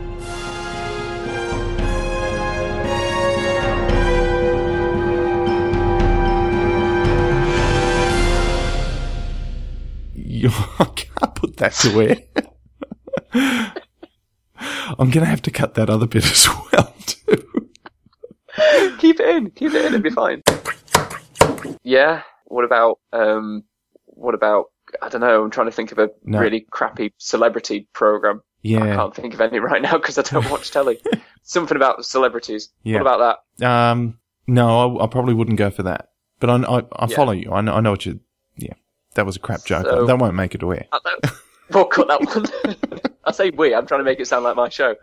[10.80, 12.18] I can't put that air.
[15.00, 17.70] I'm going to have to cut that other bit as well, too.
[19.00, 19.52] Keep it in.
[19.52, 19.94] Keep it in.
[19.94, 20.44] It'll be fine.
[21.84, 22.24] Yeah.
[22.48, 23.63] What about um?
[24.08, 24.65] What about
[25.01, 25.43] I don't know.
[25.43, 26.39] I'm trying to think of a No.
[26.39, 28.41] really crappy celebrity program.
[28.62, 28.84] Yeah.
[28.84, 30.99] I can't think of any right now because I don't watch telly.
[31.43, 32.69] Something about celebrities.
[32.84, 33.01] Yeah.
[33.01, 33.67] What about that?
[33.67, 36.10] Um, no, I, I probably wouldn't go for that.
[36.39, 37.15] But I, I, I Yeah.
[37.15, 37.51] follow you.
[37.51, 38.19] I know, I know what you.
[38.58, 38.73] Yeah,
[39.15, 39.86] that was a crap joke.
[39.86, 40.88] So- that won't make it away.
[41.71, 42.75] We'll cut that one.
[43.23, 43.73] I say we.
[43.73, 44.93] I'm trying to make it sound like my show.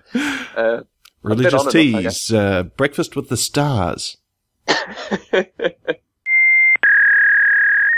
[0.57, 0.83] Uh,
[1.25, 4.17] Religious T's, uh, breakfast with the stars.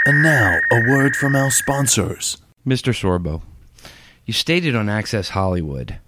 [0.07, 2.37] And now, a word from our sponsors.
[2.67, 2.93] Mr.
[2.93, 3.43] Sorbo,
[4.25, 5.99] you stated on Access Hollywood.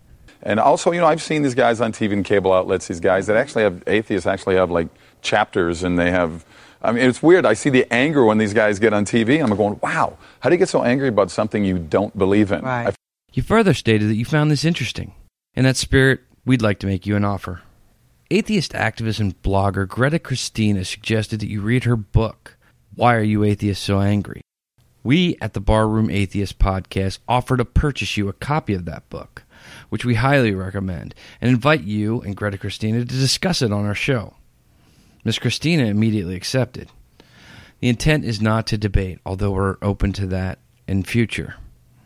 [0.43, 3.27] And also, you know, I've seen these guys on TV and cable outlets, these guys
[3.27, 4.89] that actually have, atheists actually have like
[5.23, 6.45] chapters and they have,
[6.83, 7.45] I mean, it's weird.
[7.45, 9.43] I see the anger when these guys get on TV.
[9.43, 12.63] I'm going, wow, how do you get so angry about something you don't believe in?
[12.63, 12.95] Right.
[13.33, 15.15] you further stated that you found this interesting.
[15.55, 17.63] In that spirit, we'd like to make you an offer.
[18.31, 22.56] Atheist activist and blogger Greta Christina suggested that you read her book,
[22.97, 24.41] Why Are You Atheists So Angry?
[25.05, 29.43] We at the Barroom Atheist podcast offer to purchase you a copy of that book,
[29.91, 33.95] which we highly recommend, and invite you and Greta Christina to discuss it on our
[33.95, 34.37] show.
[35.25, 36.89] Miss Christina immediately accepted.
[37.81, 41.57] The intent is not to debate, although we're open to that in future.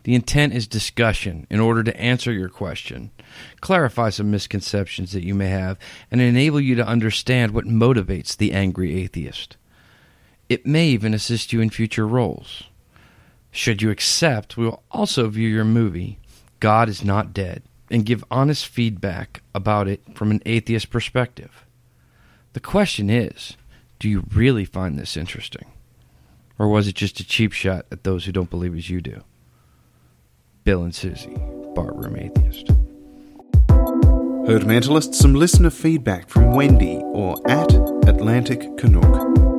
[0.03, 3.11] The intent is discussion in order to answer your question,
[3.61, 5.79] clarify some misconceptions that you may have,
[6.11, 9.55] and enable you to understand what motivates the angry atheist.
[10.51, 12.63] It may even assist you in future roles.
[13.51, 16.19] Should you accept, we will also view your movie,
[16.59, 21.63] God is Not Dead, and give honest feedback about it from an atheist perspective.
[22.51, 23.55] The question is
[23.97, 25.71] do you really find this interesting?
[26.59, 29.23] Or was it just a cheap shot at those who don't believe as you do?
[30.65, 31.37] Bill and Susie,
[31.75, 32.67] Barroom Atheist.
[34.47, 37.71] Herd Mentalist, some listener feedback from Wendy or at
[38.05, 39.50] Atlantic Canuck.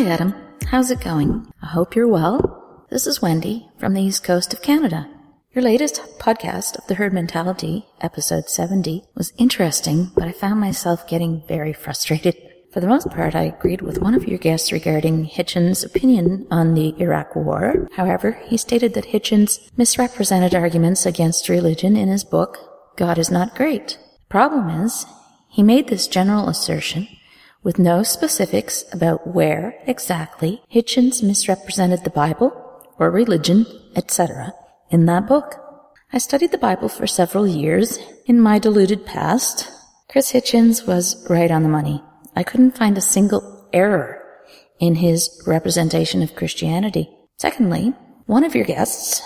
[0.00, 0.34] Hi, Adam.
[0.68, 1.52] How's it going?
[1.60, 2.86] I hope you're well.
[2.88, 5.06] This is Wendy from the east coast of Canada.
[5.52, 11.06] Your latest podcast of the herd mentality, episode 70, was interesting, but I found myself
[11.06, 12.34] getting very frustrated.
[12.72, 16.72] For the most part, I agreed with one of your guests regarding Hitchens' opinion on
[16.72, 17.86] the Iraq War.
[17.92, 22.56] However, he stated that Hitchens misrepresented arguments against religion in his book,
[22.96, 23.98] God is Not Great.
[24.14, 25.04] The problem is,
[25.50, 27.06] he made this general assertion
[27.62, 32.52] with no specifics about where exactly Hitchens misrepresented the Bible
[32.98, 34.52] or religion, etc.,
[34.90, 35.56] in that book.
[36.12, 39.70] I studied the Bible for several years in my deluded past.
[40.08, 42.02] Chris Hitchens was right on the money.
[42.34, 44.22] I couldn't find a single error
[44.80, 47.08] in his representation of Christianity.
[47.38, 47.94] Secondly,
[48.26, 49.22] one of your guests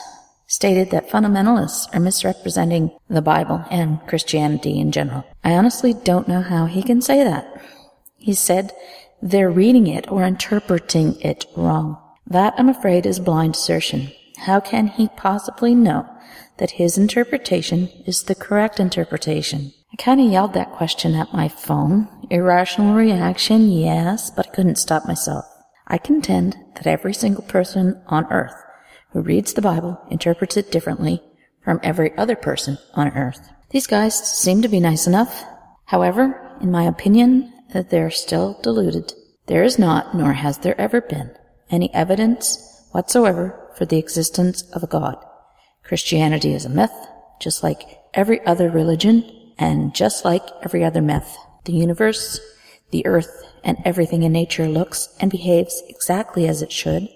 [0.47, 5.25] stated that fundamentalists are misrepresenting the Bible and Christianity in general.
[5.43, 7.63] I honestly don't know how he can say that.
[8.25, 8.73] He said
[9.21, 11.99] they're reading it or interpreting it wrong.
[12.27, 14.13] That, I'm afraid, is blind assertion.
[14.39, 16.09] How can he possibly know
[16.57, 19.75] that his interpretation is the correct interpretation?
[19.93, 22.09] I kind of yelled that question at my phone.
[22.31, 25.45] Irrational reaction, yes, but I couldn't stop myself.
[25.87, 28.55] I contend that every single person on earth
[29.11, 31.23] who reads the Bible interprets it differently
[31.63, 33.51] from every other person on earth.
[33.69, 35.45] These guys seem to be nice enough.
[35.85, 39.13] However, in my opinion, that they are still deluded.
[39.47, 41.37] There is not, nor has there ever been,
[41.69, 45.17] any evidence whatsoever for the existence of a God.
[45.83, 46.95] Christianity is a myth,
[47.41, 47.83] just like
[48.15, 51.37] every other religion, and just like every other myth.
[51.65, 52.41] The universe,
[52.91, 57.09] the earth, and everything in nature looks and behaves exactly as it should,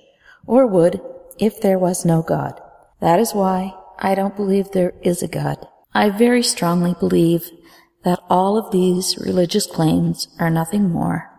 [0.44, 1.01] or would,
[1.38, 2.61] if there was no God.
[3.01, 5.66] That is why I don't believe there is a God.
[5.94, 7.49] I very strongly believe
[8.04, 11.30] that all of these religious claims are nothing more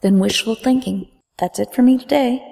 [0.00, 1.10] than wishful thinking.
[1.38, 2.42] That's it for me today.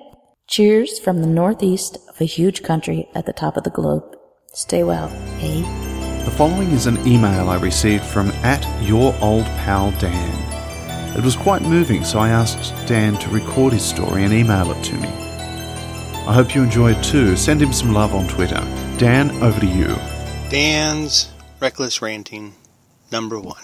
[0.47, 4.05] Cheers from the northeast of a huge country at the top of the globe.
[4.53, 5.09] Stay well,
[5.41, 6.25] eh?
[6.25, 11.17] The following is an email I received from at your old pal Dan.
[11.17, 14.83] It was quite moving, so I asked Dan to record his story and email it
[14.85, 15.09] to me.
[15.09, 17.37] I hope you enjoy it too.
[17.37, 18.61] Send him some love on Twitter.
[18.99, 19.97] Dan, over to you.
[20.51, 22.55] Dan's reckless ranting
[23.13, 23.63] Number one,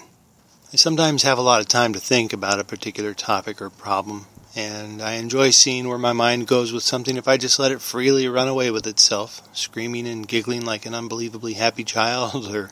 [0.72, 4.26] I sometimes have a lot of time to think about a particular topic or problem,
[4.54, 7.80] and I enjoy seeing where my mind goes with something if I just let it
[7.80, 12.70] freely run away with itself, screaming and giggling like an unbelievably happy child, or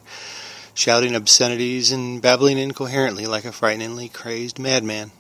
[0.75, 5.11] shouting obscenities and babbling incoherently like a frighteningly crazed madman.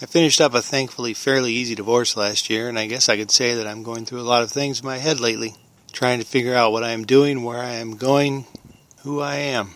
[0.00, 3.30] I finished up a thankfully fairly easy divorce last year, and I guess I could
[3.30, 5.54] say that I'm going through a lot of things in my head lately,
[5.92, 8.46] trying to figure out what I am doing, where I am going,
[9.02, 9.74] who I am.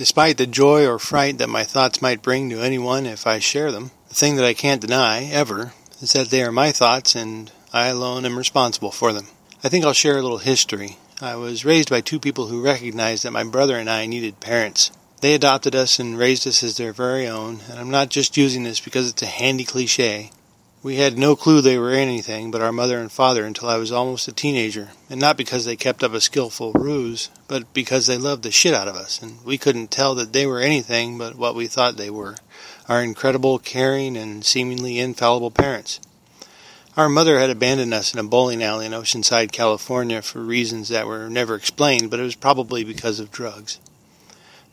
[0.00, 3.70] Despite the joy or fright that my thoughts might bring to anyone if I share
[3.70, 7.52] them, the thing that I can't deny, ever, is that they are my thoughts and
[7.70, 9.26] I alone am responsible for them.
[9.62, 10.96] I think I'll share a little history.
[11.20, 14.90] I was raised by two people who recognized that my brother and I needed parents.
[15.20, 18.62] They adopted us and raised us as their very own, and I'm not just using
[18.62, 20.30] this because it's a handy cliche.
[20.82, 23.92] We had no clue they were anything but our mother and father until I was
[23.92, 28.16] almost a teenager, and not because they kept up a skillful ruse, but because they
[28.16, 31.34] loved the shit out of us, and we couldn't tell that they were anything but
[31.34, 32.36] what we thought they were
[32.88, 36.00] our incredible, caring, and seemingly infallible parents.
[36.96, 41.06] Our mother had abandoned us in a bowling alley in Oceanside, California for reasons that
[41.06, 43.78] were never explained, but it was probably because of drugs.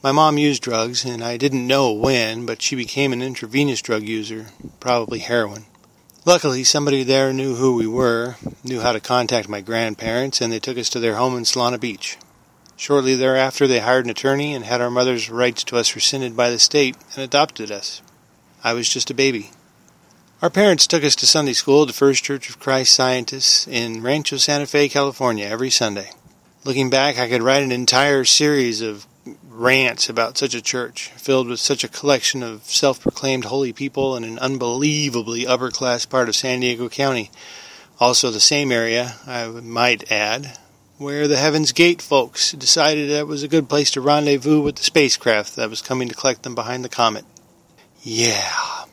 [0.01, 4.03] My mom used drugs, and I didn't know when, but she became an intravenous drug
[4.03, 4.47] user,
[4.79, 5.65] probably heroin.
[6.27, 10.59] Luckily, somebody there knew who we were, knew how to contact my grandparents, and they
[10.59, 12.17] took us to their home in Solana Beach.
[12.75, 16.49] Shortly thereafter, they hired an attorney and had our mother's rights to us rescinded by
[16.49, 18.01] the state and adopted us.
[18.61, 19.51] I was just a baby.
[20.41, 24.35] Our parents took us to Sunday school the First Church of Christ Scientists in Rancho
[24.35, 26.11] Santa Fe, California, every Sunday.
[26.65, 29.07] Looking back, I could write an entire series of
[29.57, 34.15] rants about such a church, filled with such a collection of self proclaimed holy people
[34.15, 37.31] in an unbelievably upper class part of San Diego County.
[37.99, 40.57] Also, the same area, I might add,
[40.97, 44.83] where the Heaven's Gate folks decided that was a good place to rendezvous with the
[44.83, 47.25] spacecraft that was coming to collect them behind the comet.
[48.03, 48.85] Yeah.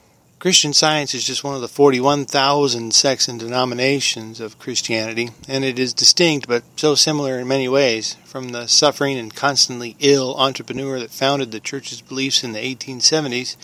[0.45, 5.79] Christian Science is just one of the 41,000 sects and denominations of Christianity, and it
[5.79, 11.01] is distinct but so similar in many ways from the suffering and constantly ill entrepreneur
[11.01, 13.57] that founded the church's beliefs in the 1870s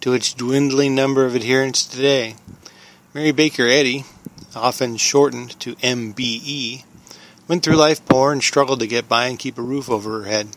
[0.00, 2.36] to its dwindling number of adherents today.
[3.12, 4.04] Mary Baker Eddy,
[4.54, 6.84] often shortened to MBE,
[7.48, 10.28] went through life poor and struggled to get by and keep a roof over her
[10.28, 10.50] head.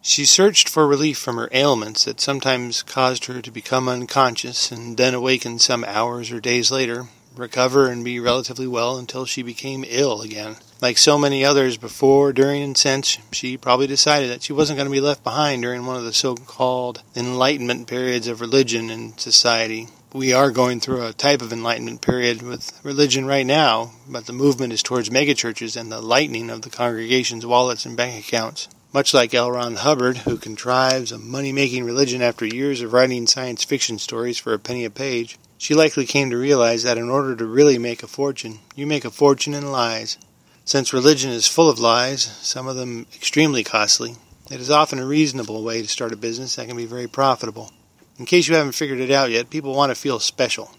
[0.00, 4.96] She searched for relief from her ailments that sometimes caused her to become unconscious and
[4.96, 9.84] then awaken some hours or days later, recover and be relatively well until she became
[9.86, 10.56] ill again.
[10.80, 14.88] Like so many others before, during, and since, she probably decided that she wasn't going
[14.88, 19.18] to be left behind during one of the so called enlightenment periods of religion and
[19.18, 19.88] society.
[20.12, 24.32] We are going through a type of enlightenment period with religion right now, but the
[24.32, 28.68] movement is towards megachurches and the lightening of the congregation's wallets and bank accounts.
[28.90, 29.52] Much like L.
[29.52, 34.38] Ron Hubbard, who contrives a money making religion after years of writing science fiction stories
[34.38, 37.76] for a penny a page, she likely came to realize that in order to really
[37.76, 40.16] make a fortune, you make a fortune in lies.
[40.64, 44.16] Since religion is full of lies, some of them extremely costly,
[44.50, 47.70] it is often a reasonable way to start a business that can be very profitable.
[48.18, 50.70] In case you haven't figured it out yet, people want to feel special.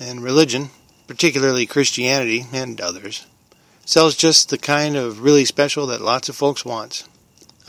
[0.00, 0.70] And religion,
[1.06, 3.26] particularly Christianity and others,
[3.84, 7.04] sells just the kind of really special that lots of folks want.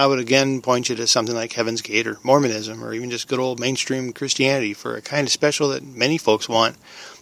[0.02, 3.28] I would again point you to something like Heaven's Gate or Mormonism or even just
[3.28, 6.76] good old mainstream Christianity for a kind of special that many folks want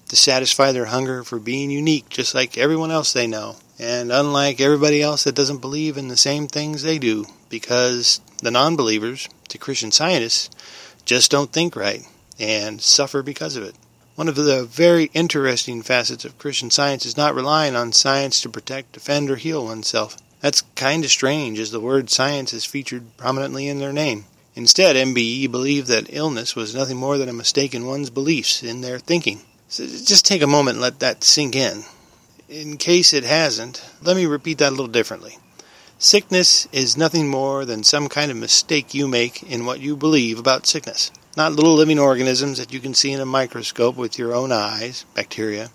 [0.07, 4.61] to satisfy their hunger for being unique just like everyone else they know and unlike
[4.61, 9.57] everybody else that doesn't believe in the same things they do because the non-believers to
[9.57, 10.49] Christian scientists
[11.03, 12.07] just don't think right
[12.39, 13.75] and suffer because of it.
[14.15, 18.49] One of the very interesting facets of Christian science is not relying on science to
[18.49, 20.15] protect, defend, or heal oneself.
[20.41, 24.25] That's kind of strange, as the word science is featured prominently in their name.
[24.55, 28.81] Instead, MBE believed that illness was nothing more than a mistake in one's beliefs, in
[28.81, 29.41] their thinking.
[29.67, 31.83] So just take a moment and let that sink in.
[32.49, 35.37] In case it hasn't, let me repeat that a little differently.
[35.97, 40.39] Sickness is nothing more than some kind of mistake you make in what you believe
[40.39, 41.11] about sickness.
[41.37, 45.05] Not little living organisms that you can see in a microscope with your own eyes,
[45.13, 45.69] bacteria.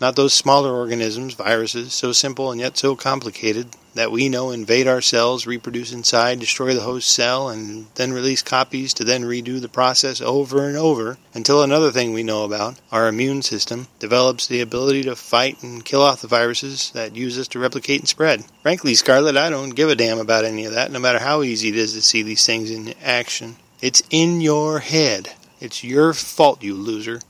[0.00, 4.86] Not those smaller organisms, viruses, so simple and yet so complicated that we know invade
[4.86, 9.60] our cells, reproduce inside, destroy the host cell, and then release copies to then redo
[9.60, 14.46] the process over and over until another thing we know about, our immune system, develops
[14.46, 18.08] the ability to fight and kill off the viruses that use us to replicate and
[18.08, 18.44] spread.
[18.62, 21.70] Frankly, Scarlett, I don't give a damn about any of that, no matter how easy
[21.70, 23.56] it is to see these things in action.
[23.80, 25.34] It's in your head.
[25.60, 27.20] It's your fault, you loser.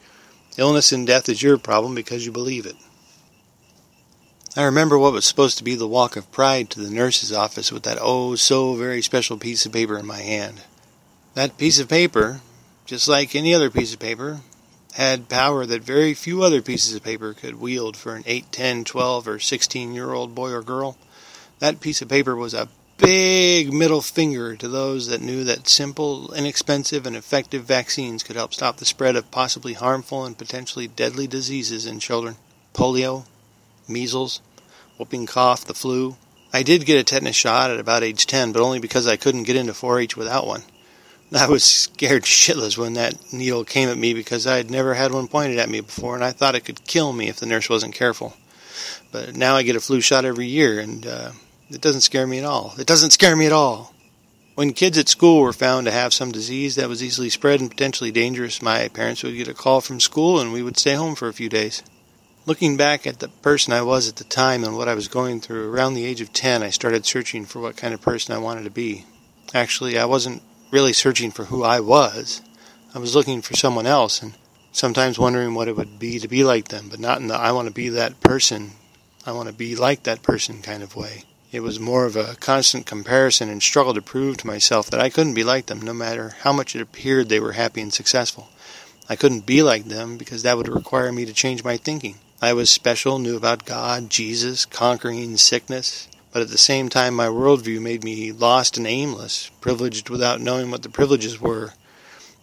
[0.58, 2.74] Illness and death is your problem because you believe it.
[4.56, 7.70] I remember what was supposed to be the walk of pride to the nurse's office
[7.70, 10.62] with that oh so very special piece of paper in my hand.
[11.34, 12.40] That piece of paper,
[12.86, 14.40] just like any other piece of paper,
[14.94, 18.82] had power that very few other pieces of paper could wield for an 8, 10,
[18.82, 20.98] 12, or 16 year old boy or girl.
[21.60, 26.32] That piece of paper was a big middle finger to those that knew that simple,
[26.34, 31.26] inexpensive, and effective vaccines could help stop the spread of possibly harmful and potentially deadly
[31.26, 32.36] diseases in children
[32.74, 33.24] polio,
[33.88, 34.40] measles,
[34.98, 36.16] whooping cough, the flu.
[36.52, 39.44] I did get a tetanus shot at about age 10, but only because I couldn't
[39.44, 40.62] get into 4 H without one.
[41.32, 45.12] I was scared shitless when that needle came at me because I had never had
[45.12, 47.68] one pointed at me before, and I thought it could kill me if the nurse
[47.68, 48.34] wasn't careful.
[49.12, 51.32] But now I get a flu shot every year, and uh,
[51.70, 52.74] it doesn't scare me at all.
[52.78, 53.94] It doesn't scare me at all.
[54.54, 57.70] When kids at school were found to have some disease that was easily spread and
[57.70, 61.14] potentially dangerous, my parents would get a call from school and we would stay home
[61.14, 61.82] for a few days.
[62.44, 65.40] Looking back at the person I was at the time and what I was going
[65.40, 68.38] through, around the age of 10, I started searching for what kind of person I
[68.38, 69.04] wanted to be.
[69.54, 72.40] Actually, I wasn't really searching for who I was.
[72.94, 74.34] I was looking for someone else and
[74.72, 77.52] sometimes wondering what it would be to be like them, but not in the I
[77.52, 78.72] want to be that person,
[79.26, 81.24] I want to be like that person kind of way.
[81.50, 85.08] It was more of a constant comparison and struggle to prove to myself that I
[85.08, 88.50] couldn't be like them, no matter how much it appeared they were happy and successful.
[89.08, 92.16] I couldn't be like them because that would require me to change my thinking.
[92.42, 97.28] I was special, knew about God, Jesus, conquering sickness, but at the same time my
[97.28, 101.72] worldview made me lost and aimless, privileged without knowing what the privileges were.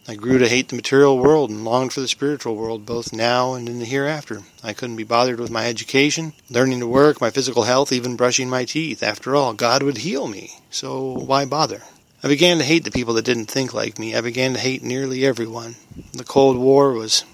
[0.08, 3.56] I grew to hate the material world and longed for the spiritual world, both now
[3.56, 4.44] and in the hereafter.
[4.64, 8.48] I couldn't be bothered with my education, learning to work, my physical health, even brushing
[8.48, 9.02] my teeth.
[9.02, 11.82] After all, God would heal me, so why bother?
[12.22, 14.16] I began to hate the people that didn't think like me.
[14.16, 15.76] I began to hate nearly everyone.
[16.14, 17.26] The Cold War was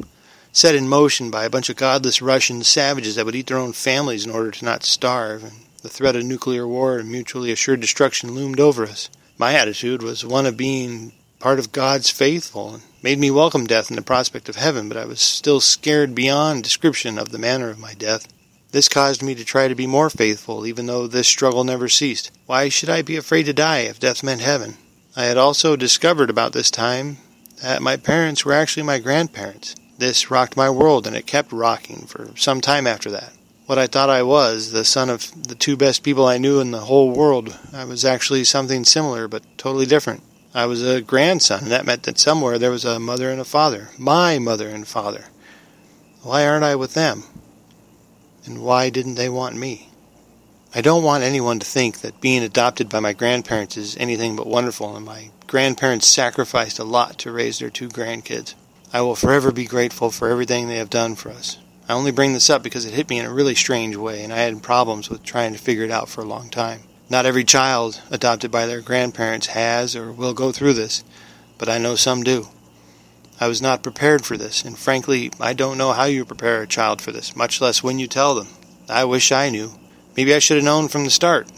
[0.53, 3.73] set in motion by a bunch of godless Russian savages that would eat their own
[3.73, 7.81] families in order to not starve, and the threat of nuclear war and mutually assured
[7.81, 9.09] destruction loomed over us.
[9.37, 13.89] My attitude was one of being part of God's faithful, and made me welcome death
[13.89, 17.69] and the prospect of heaven, but I was still scared beyond description of the manner
[17.71, 18.27] of my death.
[18.71, 22.31] This caused me to try to be more faithful, even though this struggle never ceased.
[22.45, 24.77] Why should I be afraid to die if death meant heaven?
[25.15, 27.17] I had also discovered about this time
[27.61, 29.75] that my parents were actually my grandparents.
[29.97, 33.33] This rocked my world, and it kept rocking for some time after that.
[33.65, 36.71] What I thought I was, the son of the two best people I knew in
[36.71, 40.23] the whole world, I was actually something similar but totally different.
[40.53, 43.45] I was a grandson, and that meant that somewhere there was a mother and a
[43.45, 45.25] father, my mother and father.
[46.23, 47.23] Why aren't I with them?
[48.45, 49.89] And why didn't they want me?
[50.75, 54.45] I don't want anyone to think that being adopted by my grandparents is anything but
[54.45, 58.53] wonderful, and my grandparents sacrificed a lot to raise their two grandkids.
[58.91, 61.59] I will forever be grateful for everything they have done for us.
[61.87, 64.33] I only bring this up because it hit me in a really strange way, and
[64.33, 66.81] I had problems with trying to figure it out for a long time.
[67.11, 71.03] Not every child adopted by their grandparents has or will go through this,
[71.57, 72.47] but I know some do.
[73.37, 76.67] I was not prepared for this, and frankly, I don't know how you prepare a
[76.67, 78.47] child for this, much less when you tell them.
[78.87, 79.73] I wish I knew.
[80.15, 81.51] Maybe I should have known from the start.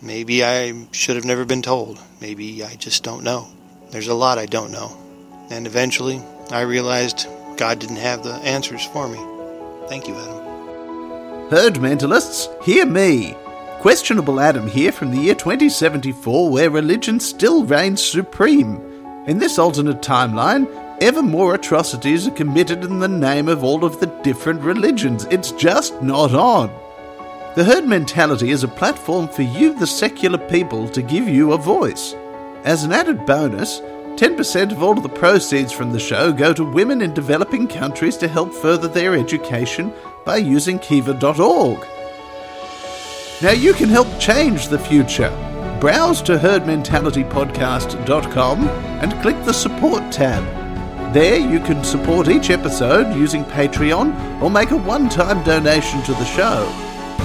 [0.00, 1.98] Maybe I should have never been told.
[2.20, 3.48] Maybe I just don't know.
[3.90, 4.96] There's a lot I don't know.
[5.50, 7.26] And eventually, I realized
[7.56, 9.18] God didn't have the answers for me.
[9.88, 11.50] Thank you, Adam.
[11.50, 13.36] Herd mentalists, hear me.
[13.84, 18.80] Questionable Adam here from the year 2074, where religion still reigns supreme.
[19.26, 20.66] In this alternate timeline,
[21.02, 25.26] ever more atrocities are committed in the name of all of the different religions.
[25.26, 26.70] It's just not on.
[27.56, 31.58] The herd mentality is a platform for you, the secular people, to give you a
[31.58, 32.14] voice.
[32.64, 36.64] As an added bonus, 10% of all of the proceeds from the show go to
[36.64, 39.92] women in developing countries to help further their education
[40.24, 41.86] by using kiva.org.
[43.42, 45.30] Now you can help change the future.
[45.80, 50.44] Browse to herdmentalitypodcast.com and click the support tab.
[51.12, 56.12] There you can support each episode using Patreon or make a one time donation to
[56.12, 56.72] the show.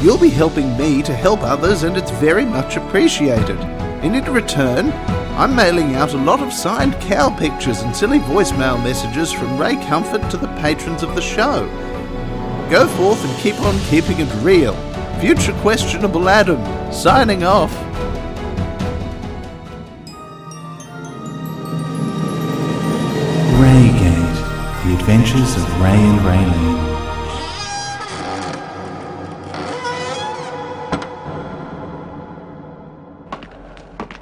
[0.02, 3.60] You'll be helping me to help others, and it's very much appreciated.
[4.02, 4.92] And in return,
[5.38, 9.76] I'm mailing out a lot of signed cow pictures and silly voicemail messages from Ray
[9.86, 11.68] Comfort to the patrons of the show.
[12.72, 14.89] Go forth and keep on keeping it real.
[15.20, 17.74] Future Questionable Adam, signing off.
[23.60, 24.36] Raygate,
[24.86, 26.80] The Adventures of Ray and Raylene.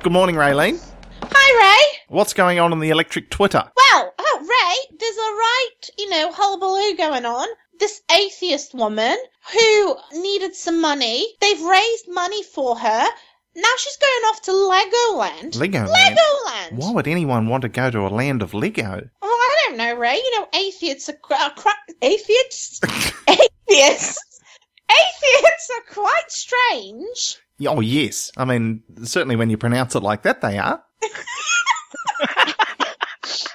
[0.02, 0.84] Good morning, Raylene.
[1.22, 2.00] Hi, Ray.
[2.08, 3.70] What's going on on the electric Twitter?
[3.76, 7.48] Well, oh, Ray, there's a right, you know, hullabaloo going on.
[7.80, 9.16] This atheist woman
[9.52, 13.08] who needed some money, they've raised money for her.
[13.56, 15.54] Now she's going off to Legoland.
[15.54, 15.88] Legoland?
[15.88, 16.74] Legoland.
[16.74, 19.10] Why would anyone want to go to a land of Lego?
[19.22, 20.16] Well, I don't know, Ray.
[20.16, 21.70] You know, atheists are uh, cr-
[22.02, 22.82] atheists.
[23.28, 24.42] atheists.
[24.90, 27.38] Atheists are quite strange.
[27.68, 28.32] Oh, yes.
[28.38, 30.84] I mean, certainly when you pronounce it like that, they are.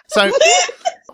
[0.09, 0.31] so,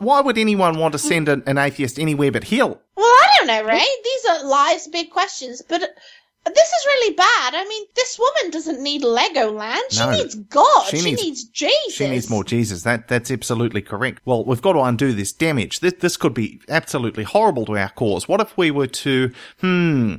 [0.00, 2.80] why would anyone want to send an, an atheist anywhere but hell?
[2.96, 3.84] Well, I don't know, Ray.
[4.04, 7.54] These are life's big questions, but this is really bad.
[7.54, 9.80] I mean, this woman doesn't need Legoland.
[9.90, 10.10] She No.
[10.12, 10.86] needs God.
[10.88, 11.94] She She, needs- needs, Jesus.
[11.94, 12.82] She needs more Jesus.
[12.84, 14.22] That that's absolutely correct.
[14.24, 15.80] Well, we've got to undo this damage.
[15.80, 18.26] This this could be absolutely horrible to our cause.
[18.28, 20.14] What if we were to hmm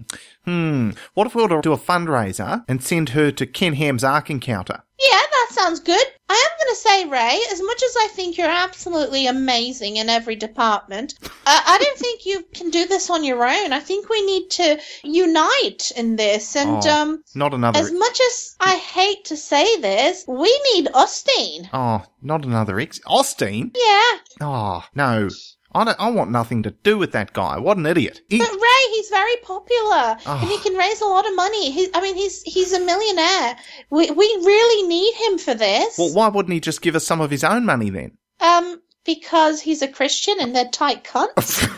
[0.49, 0.89] hmm?
[1.13, 4.29] What if we were to do a fundraiser and send her to Ken Ham's Ark
[4.29, 4.83] Encounter?
[4.99, 6.05] Yeah, that sounds good.
[6.27, 10.09] I am going to say, Ray, as much as I think you're absolutely amazing in
[10.09, 13.71] every department, uh, I don't think you can do this on your own.
[13.71, 16.55] I think we need to unite in this.
[16.55, 17.79] And Oh, um, not another.
[17.79, 21.69] as much as I hate to say this, we need Osteen.
[21.71, 22.99] Oh, not another ex.
[23.07, 23.71] Osteen?
[23.75, 25.29] Yeah, Oh, no.
[25.73, 27.59] I, don't, I want nothing to do with that guy.
[27.59, 28.21] What an idiot.
[28.29, 30.39] He, but Ray, he's very popular Oh.
[30.41, 31.71] and he can raise a lot of money.
[31.71, 33.55] He, I mean, he's he's a millionaire.
[33.91, 35.97] We we really need him for this.
[35.97, 38.17] well, why wouldn't he just give us some of his own money then?
[38.39, 41.67] Um, because he's a Christian and they're tight cunts.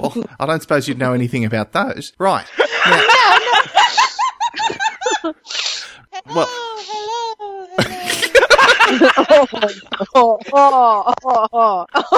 [0.00, 2.12] Well, I don't suppose you'd know anything about those.
[2.18, 2.46] Right.
[2.86, 3.38] Now,
[6.34, 7.47] Well- hello,
[8.88, 10.38] hello,
[11.22, 12.16] hello.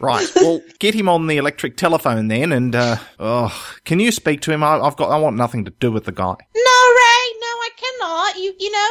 [0.00, 0.30] right.
[0.36, 4.52] Well, get him on the electric telephone then, and uh, oh, can you speak to
[4.52, 4.62] him?
[4.62, 5.10] I, I've got.
[5.10, 6.24] I want nothing to do with the guy.
[6.24, 8.36] No, Ray, no, I cannot.
[8.36, 8.88] You, you know,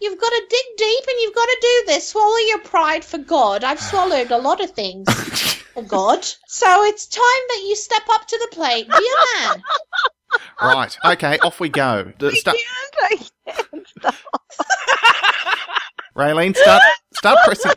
[0.00, 2.08] you've got to dig deep and you've got to do this.
[2.08, 3.64] Swallow your pride for God.
[3.64, 5.12] I've swallowed a lot of things
[5.74, 6.24] for God.
[6.46, 8.88] So it's time that you step up to the plate.
[8.88, 9.62] Be a man.
[10.60, 10.96] Right.
[11.04, 11.38] Okay.
[11.38, 12.12] Off we go.
[12.18, 12.56] D- start,
[16.16, 16.82] Raylene, start.
[17.14, 17.72] Start pressing.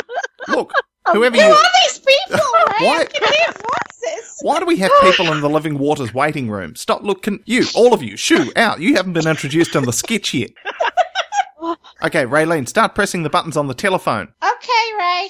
[0.47, 0.71] Look,
[1.11, 1.41] whoever you.
[1.43, 1.53] Who you.
[1.53, 2.39] are these people,
[2.79, 4.37] Why- I can hear voices.
[4.41, 6.75] Why do we have people in the living waters waiting room?
[6.75, 7.03] Stop.
[7.03, 8.79] Look, can you, all of you, shoo out.
[8.79, 10.51] You haven't been introduced on the sketch yet.
[12.01, 14.29] Okay, Raylene, start pressing the buttons on the telephone.
[14.41, 15.29] Okay, Ray.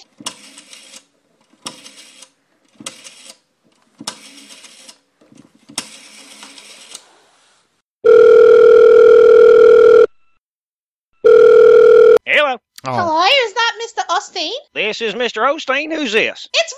[12.26, 12.58] Hello,
[12.88, 14.06] Oh, Hello, is that Mr.
[14.16, 14.52] Osteen?
[14.74, 15.42] this is Mr.
[15.46, 15.94] Osteen.
[15.94, 16.48] Who's this?
[16.54, 16.74] It's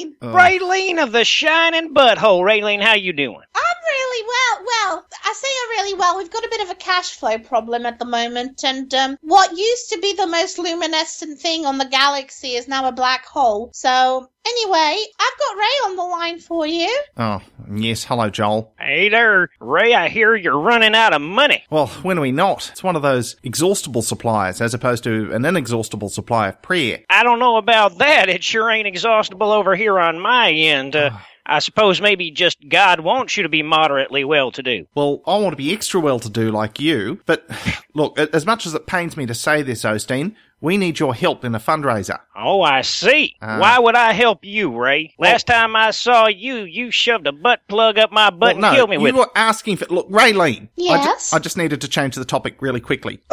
[0.00, 0.14] Raylene.
[0.22, 2.42] uh, Raylene of the Shining Butthole.
[2.42, 3.40] Raylene, how you doing?
[3.54, 4.66] I'm really well.
[4.66, 6.18] Well, I say I'm really well.
[6.18, 9.56] We've got a bit of a cash flow problem at the moment, and um, what
[9.56, 13.70] used to be the most luminescent thing on the galaxy is now a black hole.
[13.72, 17.02] So, anyway, I've got Ray on the line for you.
[17.16, 17.40] oh,
[17.72, 18.04] yes.
[18.04, 18.74] Hello, Joel.
[18.78, 19.94] Hey there, Ray.
[19.94, 21.64] I hear you're running out of money.
[21.70, 22.68] Well, when are we not?
[22.70, 27.06] It's one of those exhaustible supplies as opposed to an inexhaustible supply of prayer.
[27.08, 28.28] I don't know about that.
[28.28, 30.94] It sure ain't exhaustible over here on my end.
[30.94, 34.86] Uh, I suppose maybe just God wants you to be moderately well to do.
[34.94, 37.44] Well, I want to be extra well to do like you, but
[37.94, 41.44] look, as much as it pains me to say this, Osteen, we need your help
[41.44, 42.20] in a fundraiser.
[42.36, 43.34] Oh, I see.
[43.42, 43.58] Uh.
[43.58, 45.12] Why would I help you, Ray?
[45.18, 48.68] Last time I saw you, you shoved a butt plug up my butt well, no,
[48.68, 49.14] and killed me you with it.
[49.16, 49.86] You were asking for.
[49.86, 50.68] Look, Raylene.
[50.68, 51.32] I, ju- Yes?
[51.32, 53.18] I just needed to change the topic really quickly.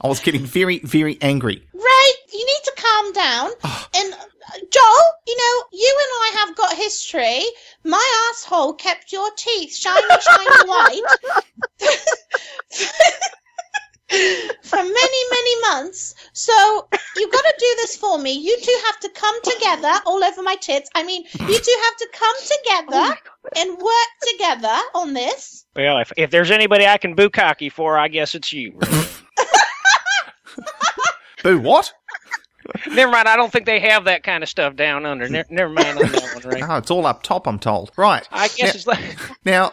[0.00, 1.66] I was getting very, very angry.
[1.74, 3.50] Ray, you need to calm down.
[3.94, 7.42] and uh, Joel, you know, you and I have got history.
[7.84, 11.02] My asshole kept your teeth shiny, shiny white
[14.62, 16.14] for many, many months.
[16.32, 18.32] So you've got to do this for me.
[18.32, 20.88] You two have to come together all over my tits.
[20.94, 23.16] I mean, you two have to come together
[23.56, 25.64] and work together on this.
[25.74, 28.78] Well, if, if there's anybody I can bukkake for, I guess it's you.
[31.42, 31.92] Boo, what?
[32.94, 33.28] Never mind.
[33.28, 35.28] I don't think they have that kind of stuff down under.
[35.28, 36.60] Ne- never mind on that one, Ray.
[36.66, 37.90] No, it's all up top, I'm told.
[37.96, 38.26] Right.
[38.32, 39.00] I guess it's like.
[39.44, 39.72] Now,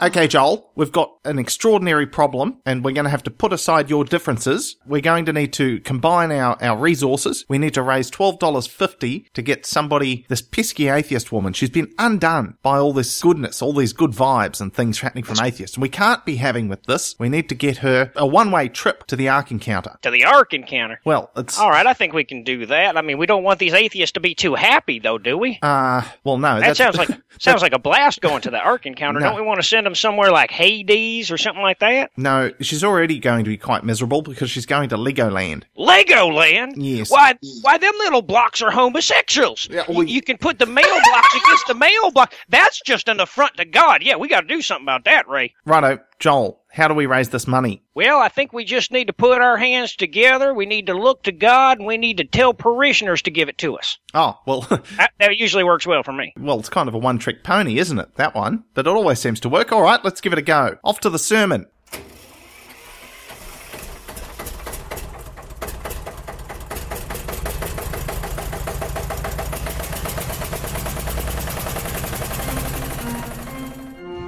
[0.00, 3.90] okay, Joel, we've got an extraordinary problem, and we're going to have to put aside
[3.90, 4.76] your differences.
[4.86, 7.44] We're going to need to combine our, our resources.
[7.48, 11.52] We need to raise $12.50 to get somebody, this pesky atheist woman.
[11.52, 15.40] She's been undone by all this goodness, all these good vibes and things happening from
[15.44, 15.76] atheists.
[15.76, 17.14] And we can't be having with this.
[17.18, 19.98] We need to get her a one way trip to the Ark Encounter.
[20.02, 21.00] To the Ark encounter.
[21.04, 21.58] Well, it's.
[21.58, 22.96] All right, I think we can do that.
[22.96, 25.58] I mean, we don't want these atheists to be too happy, though, do we?
[25.62, 26.60] Uh, well, no.
[26.60, 29.20] That sounds like sounds like a blast going to the Ark encounter.
[29.20, 29.26] No.
[29.26, 32.10] Don't we want to send them somewhere like Hades or something like that?
[32.16, 35.64] No, she's already going to be quite miserable because she's going to Legoland.
[35.78, 36.72] Legoland?
[36.76, 37.10] Yes.
[37.10, 37.34] Why?
[37.62, 39.68] Why them little blocks are homosexuals?
[39.70, 42.34] Yeah, You- well, you, can put the male blocks against the male block.
[42.48, 44.02] That's just an affront to God.
[44.02, 45.54] Yeah, we got to do something about that, Ray.
[45.64, 47.82] Righto, Joel, how do we raise this money?
[47.94, 50.54] Well, I think we just need to put our hands together.
[50.54, 53.58] We need to look to God, and we need to tell parishioners to give it
[53.58, 53.98] to us.
[54.14, 54.62] Oh, well,
[54.96, 56.32] That, that usually works well for me.
[56.38, 58.14] well, it's kind of a one trick pony, isn't it?
[58.16, 58.64] That one.
[58.74, 59.70] But it always seems to work.
[59.72, 60.78] All right, let's give it a go.
[60.82, 61.66] Off to the sermon.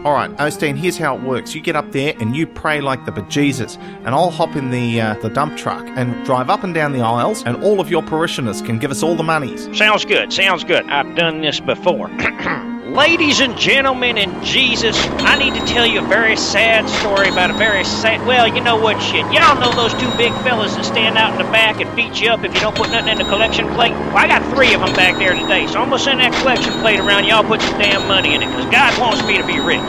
[0.04, 1.54] All right, Osteen, here's how it works.
[1.54, 5.00] You get up there and you pray like the bejesus, and I'll hop in the
[5.00, 8.02] uh, the dump truck and drive up and down the aisles, and all of your
[8.02, 9.66] parishioners can give us all the monies.
[9.76, 10.30] Sounds good.
[10.30, 10.84] Sounds good.
[10.90, 12.10] I've done this before.
[12.84, 17.48] Ladies and gentlemen and Jesus, I need to tell you a very sad story about
[17.48, 18.26] a very sad.
[18.26, 19.24] Well, you know what shit.
[19.32, 22.28] Y'all know those two big fellas that stand out in the back and beat you
[22.28, 23.92] up if you don't put nothing in the collection plate?
[23.92, 26.74] Well, I got three of them back there today, so I'm gonna send that collection
[26.82, 27.24] plate around.
[27.24, 29.80] Y'all put some damn money in it, because God wants me to be rich.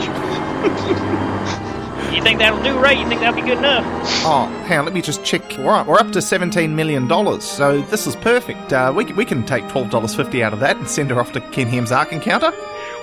[2.16, 2.98] you think that'll do, Ray?
[2.98, 3.84] You think that'll be good enough?
[4.24, 5.42] Oh, hang on, let me just check.
[5.58, 7.10] We're up, we're up to $17 million,
[7.42, 8.72] so this is perfect.
[8.72, 11.66] Uh, we, we can take $12.50 out of that and send her off to Ken
[11.66, 12.54] Ham's Ark Encounter.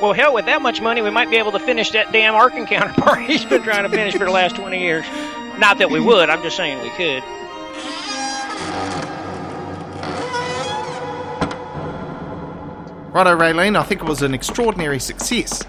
[0.03, 2.55] Well, hell, with that much money, we might be able to finish that damn Ark
[2.55, 5.05] Encounter part he's been trying to finish for the last 20 years.
[5.59, 7.23] Not that we would, I'm just saying we could.
[13.13, 15.63] Righto, Raylene, I think it was an extraordinary success.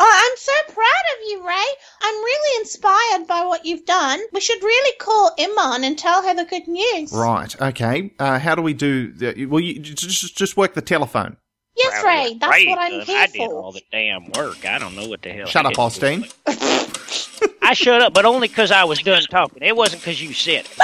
[0.00, 1.66] Oh, I'm so proud of you, Ray.
[2.02, 4.18] I'm really inspired by what you've done.
[4.32, 7.12] We should really call Iman and tell her the good news.
[7.12, 8.10] Right, okay.
[8.18, 9.12] Uh, how do we do...
[9.12, 11.36] The, well, you just, just work the telephone.
[11.76, 12.34] Yes, Ray.
[12.40, 13.06] That's Ray what I'm does.
[13.08, 13.62] here I did for.
[13.62, 14.64] all the damn work.
[14.64, 15.46] I don't know what the hell.
[15.46, 16.22] Shut he up, did.
[16.22, 17.52] Osteen.
[17.62, 19.62] I shut up, but only because I was done talking.
[19.62, 20.78] It wasn't because you said it.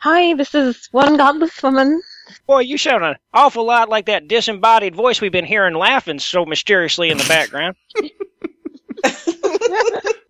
[0.00, 2.02] Hi, this is one godless woman.
[2.46, 6.44] Boy, you sound an awful lot like that disembodied voice we've been hearing laughing so
[6.44, 7.76] mysteriously in the background.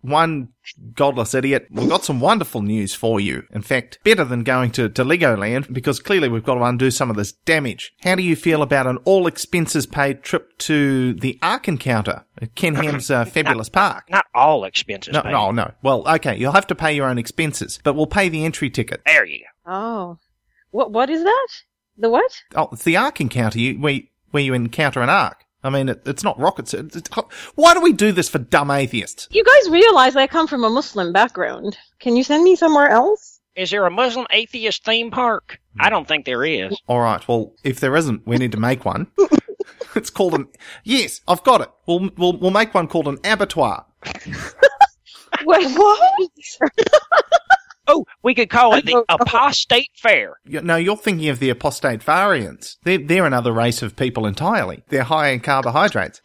[0.05, 0.49] One
[0.93, 1.67] godless idiot.
[1.71, 3.43] We've got some wonderful news for you.
[3.51, 7.09] In fact, better than going to, to Legoland because clearly we've got to undo some
[7.09, 7.93] of this damage.
[8.01, 12.55] How do you feel about an all expenses paid trip to the Ark Encounter at
[12.55, 14.05] Ken Ham's uh, fabulous park?
[14.09, 15.13] Not all expenses.
[15.13, 15.31] No, paid.
[15.31, 15.71] no, no.
[15.81, 19.01] Well, okay, you'll have to pay your own expenses, but we'll pay the entry ticket.
[19.05, 19.71] There you go.
[19.71, 20.17] Oh.
[20.71, 21.47] What what is that?
[21.97, 22.43] The what?
[22.55, 23.99] Oh, it's the Ark Encounter you, where,
[24.31, 25.44] where you encounter an Ark.
[25.65, 26.73] I mean, it, it's not rockets.
[26.73, 27.09] It, it's,
[27.55, 29.27] why do we do this for dumb atheists?
[29.31, 31.77] You guys realize I come from a Muslim background.
[31.99, 33.39] Can you send me somewhere else?
[33.55, 35.59] Is there a Muslim atheist theme park?
[35.79, 36.79] I don't think there is.
[36.87, 37.25] All right.
[37.27, 39.07] Well, if there isn't, we need to make one.
[39.95, 40.47] it's called an.
[40.83, 41.69] Yes, I've got it.
[41.87, 43.85] We'll we'll we'll make one called an abattoir.
[45.45, 46.29] Wait, what?
[47.87, 50.37] Oh, we could call it the apostate fair.
[50.45, 52.77] You- No, you're thinking of the apostate variants.
[52.83, 54.83] They're they're another race of people entirely.
[54.89, 56.21] They're high in carbohydrates.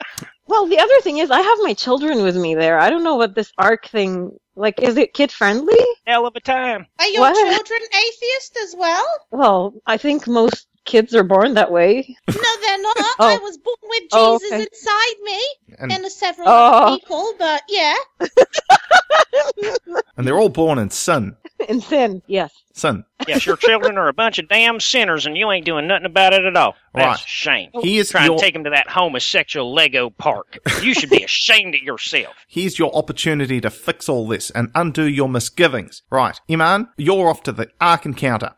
[0.46, 2.78] Well, the other thing is I have my children with me there.
[2.78, 5.78] I don't know what this arc thing like is it kid friendly?
[6.06, 6.86] Hell of a time.
[6.98, 7.34] Are your What?
[7.36, 9.06] children atheist as well?
[9.30, 12.16] Well, I think most kids are born that way.
[12.28, 12.96] No, they're not.
[13.22, 13.28] Oh.
[13.28, 14.66] I was born with oh, Jesus Oh, okay.
[14.72, 15.40] inside me
[15.78, 16.98] And- and, several Oh.
[16.98, 17.94] people, but yeah.
[20.16, 21.36] And they're all born in sin.
[21.68, 22.52] In sin, yes.
[22.72, 23.04] Sin.
[23.28, 26.32] Yes, your children are a bunch of damn sinners, and you ain't doing nothing about
[26.32, 26.74] it at all.
[26.94, 27.24] That's Right.
[27.24, 27.70] a shame.
[27.82, 30.58] Here's Trying your- to take them to that homosexual Lego park.
[30.82, 32.34] You should be ashamed of yourself.
[32.48, 36.02] Here's your opportunity to fix all this and undo your misgivings.
[36.10, 38.52] Right, Iman, you're off to the Ark Encounter.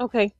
[0.00, 0.32] Okay.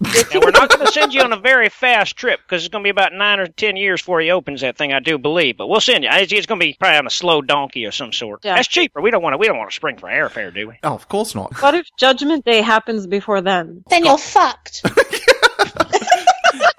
[0.00, 2.82] Now, we're not going to send you on a very fast trip because it's going
[2.82, 4.92] to be about nine or ten years before he opens that thing.
[4.94, 6.10] I do believe, but we'll send you.
[6.12, 8.40] It's, it's going to be probably on a slow donkey or some sort.
[8.42, 8.54] Yeah.
[8.54, 9.02] That's cheaper.
[9.02, 9.38] We don't want to.
[9.38, 10.78] We don't want to spring for airfare, do we?
[10.82, 11.60] Oh, of course not.
[11.60, 13.84] What if Judgment Day happens before then?
[13.90, 14.82] Then you're fucked.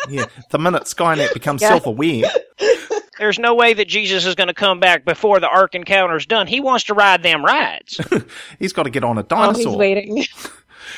[0.09, 1.69] Yeah, the minute Skynet becomes Yeah.
[1.69, 2.24] self-aware,
[3.19, 6.47] There's no way that Jesus is going to come back before the Ark encounter's done.
[6.47, 8.01] He wants to ride them rides.
[8.59, 10.26] he's got to get on a Oh, he's waiting.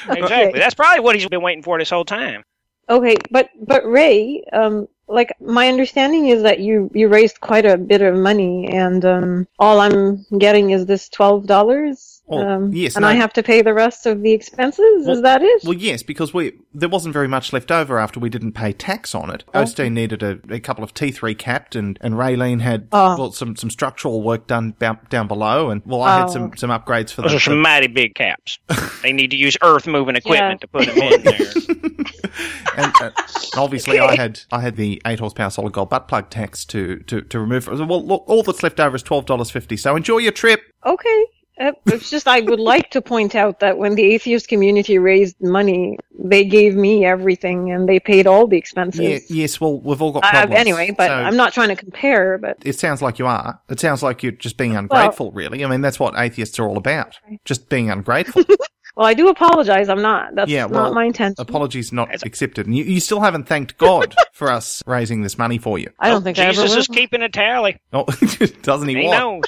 [0.09, 0.59] Exactly.
[0.59, 2.43] That's probably what he's been waiting for this whole time.
[2.89, 7.77] Okay, but but Ray, um, like my understanding is that you you raised quite a
[7.77, 12.21] bit of money, and um, all I'm getting is this twelve dollars.
[12.29, 13.09] Oh, um, yes, and no.
[13.09, 15.05] I have to pay the rest of the expenses.
[15.05, 15.63] Well- is that it?
[15.65, 19.13] Well, yes, because we there wasn't very much left over after we didn't pay tax
[19.13, 19.43] on it.
[19.53, 19.63] Oh.
[19.63, 23.17] Osteen needed a, a couple of teeth recapped, and and Raylene had Oh.
[23.17, 26.31] well some some structural work done down, down below, and well I had Oh.
[26.31, 27.37] some some upgrades for Those the.
[27.37, 28.57] are some mighty big caps.
[29.01, 31.37] they need to use earth moving equipment to put them in there.
[32.77, 33.15] and, uh, and
[33.57, 37.21] obviously I had I had the eight horsepower solid gold butt plug tax to to
[37.21, 37.67] to remove.
[37.67, 39.75] Well, look, all that's left over is twelve dollars fifty.
[39.77, 40.61] So enjoy your trip.
[40.85, 41.25] Okay.
[41.59, 45.35] Uh, it's just I would like to point out that when the atheist community raised
[45.39, 49.01] money, they gave me everything and they paid all the expenses.
[49.01, 50.59] Yeah, yes, well we've all got Uh, problems.
[50.59, 52.37] anyway, but so- I'm not trying to compare.
[52.39, 53.59] But It sounds like you are.
[53.69, 55.63] It sounds like you're just being ungrateful, really.
[55.63, 57.19] I mean, that's what atheists are all about.
[57.45, 58.43] Just being ungrateful.
[58.95, 59.89] well, I do apologize.
[59.89, 60.33] I'm not.
[60.35, 61.35] That's yeah, well, not my intention.
[61.37, 62.65] apologies not accepted.
[62.65, 65.89] And you, you still haven't thanked God for us raising this money for you.
[65.99, 66.79] I don't think I ever Jesus will.
[66.79, 67.77] is keeping a tally.
[67.91, 68.05] Oh,
[68.63, 69.17] doesn't he, He what?
[69.19, 69.43] knows.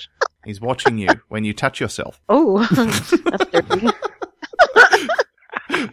[0.45, 2.21] He's watching you when you touch yourself.
[2.29, 3.11] Oh, that's
[3.51, 3.87] dirty.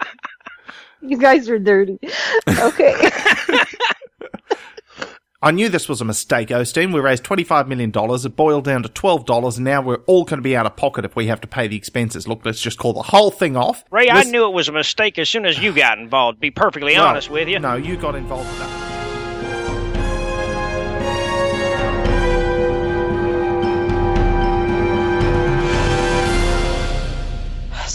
[1.02, 1.98] you guys are dirty.
[2.48, 2.94] Okay.
[5.44, 6.94] I knew this was a mistake, Osteen.
[6.94, 7.90] We raised $25 million.
[7.94, 11.04] It boiled down to $12, and now we're all going to be out of pocket
[11.04, 12.28] if we have to pay the expenses.
[12.28, 13.84] Look, let's just call the whole thing off.
[13.90, 16.38] Ray, I knew it was a mistake as soon as you got involved.
[16.38, 17.58] Be perfectly No, honest with you.
[17.58, 18.91] No, you got involved with that.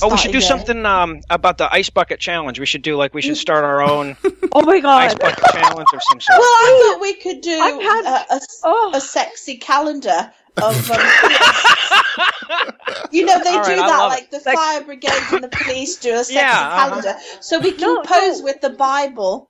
[0.01, 0.47] Oh, we should do again.
[0.47, 2.59] something um, about the ice bucket challenge.
[2.59, 4.15] We should do like we should start our own
[4.53, 6.39] Oh my ice bucket challenge of some sort.
[6.39, 8.91] Well, I thought we could do I've had- a, a, Oh.
[8.95, 10.31] a sexy calendar
[10.61, 10.91] of.
[10.91, 10.99] Um,
[13.11, 15.49] you know, they All do right, I that, love like the fire brigade and the
[15.49, 16.89] police do a sexy Yeah, uh-huh.
[16.89, 17.15] calendar.
[17.41, 18.45] So we can No, pose no.
[18.45, 19.49] with the Bible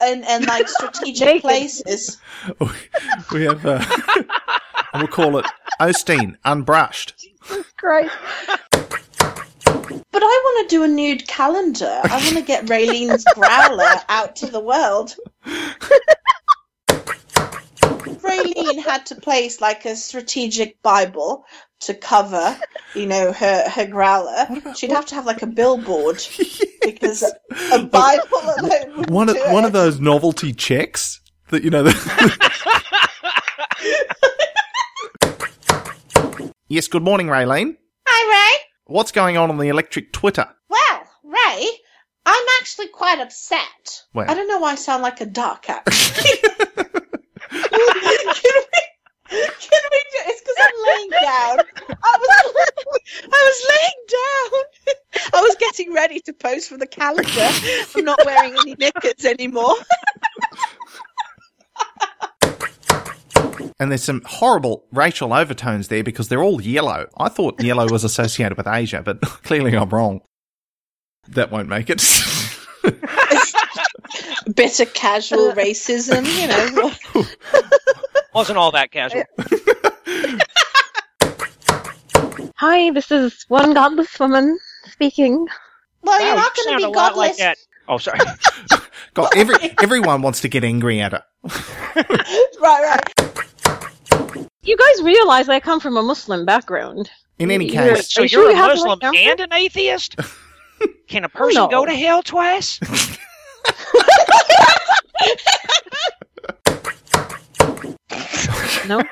[0.00, 2.18] and, and like strategic places.
[3.32, 3.82] We have, uh,
[4.92, 5.46] and we'll call it
[5.80, 7.12] Osteen Unbrushed.
[7.76, 8.12] Christ.
[10.24, 12.00] But I want to do a nude calendar.
[12.02, 15.14] I want to get Raylene's growler out to the world.
[18.22, 21.44] Raylene had to place like a strategic Bible
[21.80, 22.58] to cover,
[22.94, 24.46] you know, her her growler.
[24.74, 26.26] She'd have to have like a billboard
[26.82, 27.22] because
[27.70, 28.24] a Bible
[28.56, 29.66] alone One of, one it.
[29.66, 31.20] of those novelty checks
[31.50, 31.92] that, you know, the
[36.68, 37.76] Yes, good morning, Raylene.
[38.08, 38.60] Hi, Ray.
[38.86, 40.46] What's going on on the electric Twitter?
[40.68, 41.70] Well, Ray,
[42.26, 44.02] I'm actually quite upset.
[44.12, 44.30] Well.
[44.30, 46.38] I don't know why I sound like a duck, actually.
[46.42, 46.90] can
[47.50, 47.70] we,
[49.30, 51.60] can we do It's because I'm laying down.
[52.02, 52.54] I was,
[53.22, 54.60] I was laying down.
[55.32, 57.48] I was getting ready to pose for the calendar.
[57.96, 59.76] I'm not wearing any knickers anymore.
[63.80, 67.06] And there's some horrible racial overtones there because they're all yellow.
[67.18, 70.20] I thought yellow was associated with Asia, but clearly I'm wrong.
[71.28, 72.00] That won't make it.
[74.54, 77.24] Bit of casual racism, you know.
[78.34, 79.24] Wasn't all that casual.
[82.56, 85.46] Hi, this is one godless woman speaking.
[86.02, 87.38] Well, Wow, you're not going to be lot like godless.
[87.38, 87.58] that.
[87.88, 88.18] Oh, sorry.
[89.14, 91.22] God, every, everyone wants to get angry at her.
[91.44, 91.60] right,
[92.60, 93.02] right.
[94.64, 97.10] You guys realize I come from a Muslim background.
[97.38, 99.52] In any You're- case, So you sure you're you a have Muslim right and an
[99.52, 100.16] atheist?
[101.08, 101.68] Can a person No.
[101.68, 102.78] go to hell twice?
[108.86, 109.02] No?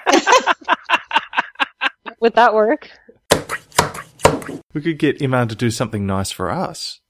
[2.20, 2.90] Would that work?
[4.74, 7.00] we could get Iman to do something nice for us.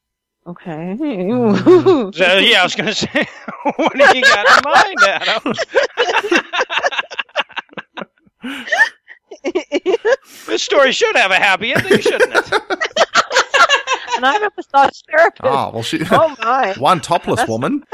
[0.46, 0.96] Okay.
[0.98, 3.26] So, yeah, I was going to say,
[3.76, 5.54] what do you got in mind, Adam?
[10.46, 12.52] this story should have a happy ending, shouldn't it?
[14.16, 15.42] and I'm a massage therapist.
[15.44, 16.00] Oh, well, she.
[16.10, 16.74] Oh my.
[16.78, 17.84] One topless That's- woman.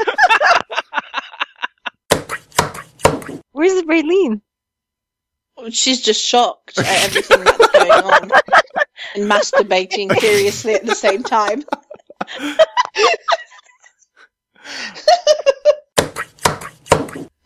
[3.51, 4.41] Where's Raylene?
[5.71, 8.31] She's just shocked at everything that's going on
[9.15, 11.63] and masturbating furiously at the same time.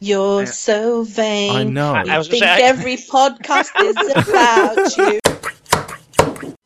[0.04, 1.56] You're so vain.
[1.56, 1.94] I know.
[1.94, 3.96] I- I was gonna think say, I- every podcast is
[4.28, 5.20] about you.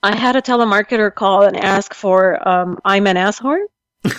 [0.01, 3.67] I had a telemarketer call and ask for um, I'm an asshole.
[4.07, 4.11] so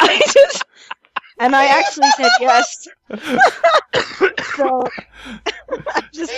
[0.00, 0.64] I just
[1.40, 2.88] and I actually said yes.
[4.56, 4.82] so
[5.94, 6.32] I just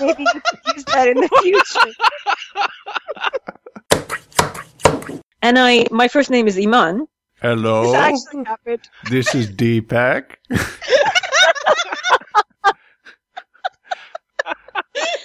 [0.00, 0.24] maybe
[0.74, 1.92] use that in the future.
[5.42, 7.06] And I my first name is Iman.
[7.40, 8.88] Hello, This actually happened.
[9.10, 10.36] this is Deepak.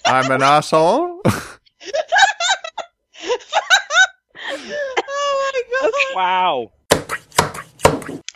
[0.05, 1.21] I'm an asshole.
[5.09, 5.61] Oh my
[6.15, 6.15] god.
[6.15, 6.71] Wow.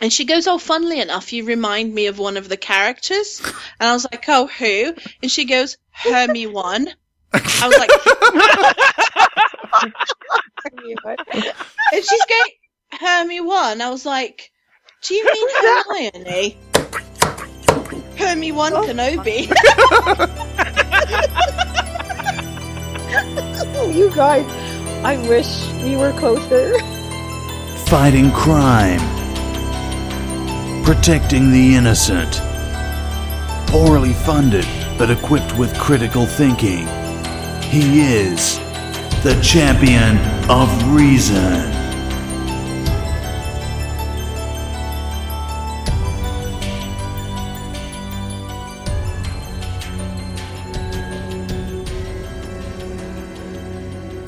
[0.00, 3.40] And she goes, Oh, funnily enough, you remind me of one of the characters.
[3.80, 4.94] And I was like, Oh, who?
[5.22, 6.88] And she goes, Hermie one.
[7.34, 7.90] I was like,
[11.92, 12.50] and she's going,
[13.00, 13.80] Hermie one.
[13.80, 14.50] I was like,
[15.02, 16.58] Do you mean Hermione?
[18.16, 19.48] Hermie one Kenobi.
[23.94, 24.46] you guys,
[25.04, 26.78] I wish we were closer.
[27.86, 29.00] Fighting crime.
[30.84, 32.40] Protecting the innocent.
[33.68, 34.66] Poorly funded,
[34.98, 36.86] but equipped with critical thinking.
[37.72, 38.58] He is
[39.22, 40.18] the champion
[40.50, 41.72] of reason.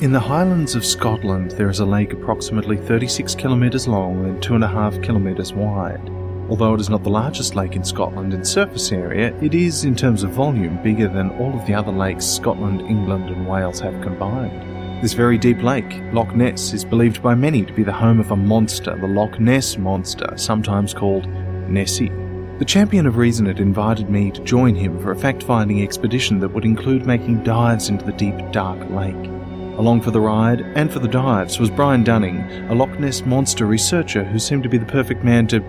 [0.01, 5.03] In the Highlands of Scotland, there is a lake approximately 36 kilometres long and 2.5
[5.03, 6.09] kilometres wide.
[6.49, 9.95] Although it is not the largest lake in Scotland in surface area, it is, in
[9.95, 13.99] terms of volume, bigger than all of the other lakes Scotland, England, and Wales have
[14.01, 15.01] combined.
[15.01, 18.31] This very deep lake, Loch Ness, is believed by many to be the home of
[18.31, 21.27] a monster, the Loch Ness Monster, sometimes called
[21.67, 22.11] Nessie.
[22.59, 26.39] The champion of reason had invited me to join him for a fact finding expedition
[26.39, 29.31] that would include making dives into the deep, dark lake.
[29.77, 32.39] Along for the ride and for the dives was Brian Dunning,
[32.69, 35.59] a Loch Ness monster researcher who seemed to be the perfect man to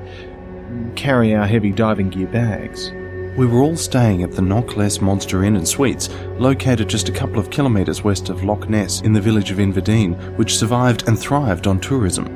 [0.96, 2.90] carry our heavy diving gear bags.
[3.36, 6.08] We were all staying at the Knock Less Monster Inn and Suites,
[6.38, 10.14] located just a couple of kilometres west of Loch Ness in the village of Inverdeen,
[10.36, 12.26] which survived and thrived on tourism.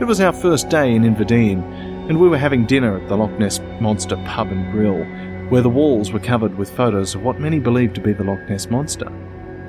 [0.00, 1.62] It was our first day in Inverdeen,
[2.08, 5.04] and we were having dinner at the Loch Ness Monster Pub and Grill,
[5.48, 8.46] where the walls were covered with photos of what many believed to be the Loch
[8.48, 9.10] Ness Monster.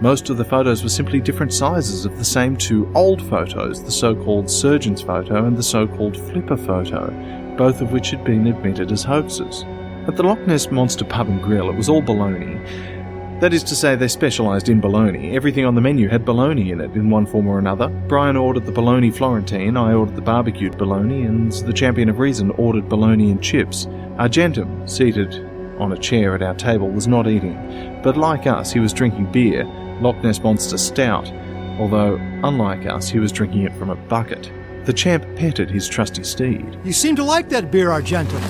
[0.01, 3.91] Most of the photos were simply different sizes of the same two old photos, the
[3.91, 7.09] so called surgeon's photo and the so called flipper photo,
[7.57, 9.63] both of which had been admitted as hoaxes.
[10.07, 12.59] At the Loch Ness Monster Pub and Grill, it was all baloney.
[13.39, 15.35] That is to say, they specialised in bologna.
[15.35, 17.89] Everything on the menu had bologna in it, in one form or another.
[18.07, 22.51] Brian ordered the bologna Florentine, I ordered the barbecued bologna, and the champion of reason
[22.51, 23.87] ordered bologna and chips.
[24.17, 25.35] Argentum, seated
[25.79, 29.31] on a chair at our table, was not eating, but like us, he was drinking
[29.31, 29.65] beer,
[30.01, 31.29] Loch Ness Monster Stout,
[31.79, 34.51] although, unlike us, he was drinking it from a bucket.
[34.85, 36.77] The champ petted his trusty steed.
[36.83, 38.41] You seem to like that beer, Argentum.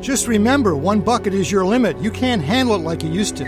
[0.00, 1.98] Just remember, one bucket is your limit.
[2.00, 3.44] You can't handle it like you used to.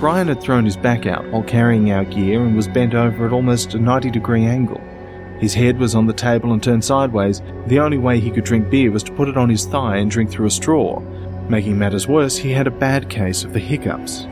[0.00, 3.32] Brian had thrown his back out while carrying our gear and was bent over at
[3.32, 4.80] almost a 90 degree angle.
[5.40, 7.42] His head was on the table and turned sideways.
[7.66, 10.10] The only way he could drink beer was to put it on his thigh and
[10.10, 11.00] drink through a straw.
[11.48, 14.26] Making matters worse, he had a bad case of the hiccups.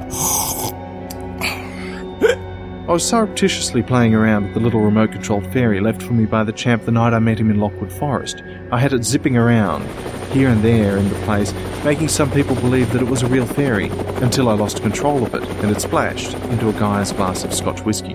[2.87, 6.45] I was surreptitiously playing around with the little remote controlled fairy left for me by
[6.45, 8.43] the champ the night I met him in Lockwood Forest.
[8.70, 9.87] I had it zipping around,
[10.32, 13.47] here and there in the place, making some people believe that it was a real
[13.47, 13.89] fairy,
[14.20, 17.80] until I lost control of it and it splashed into a guy's glass of Scotch
[17.87, 18.12] whisky.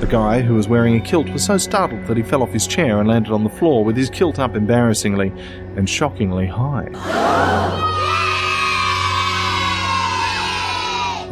[0.00, 2.66] The guy, who was wearing a kilt, was so startled that he fell off his
[2.66, 5.32] chair and landed on the floor with his kilt up embarrassingly
[5.76, 7.83] and shockingly high.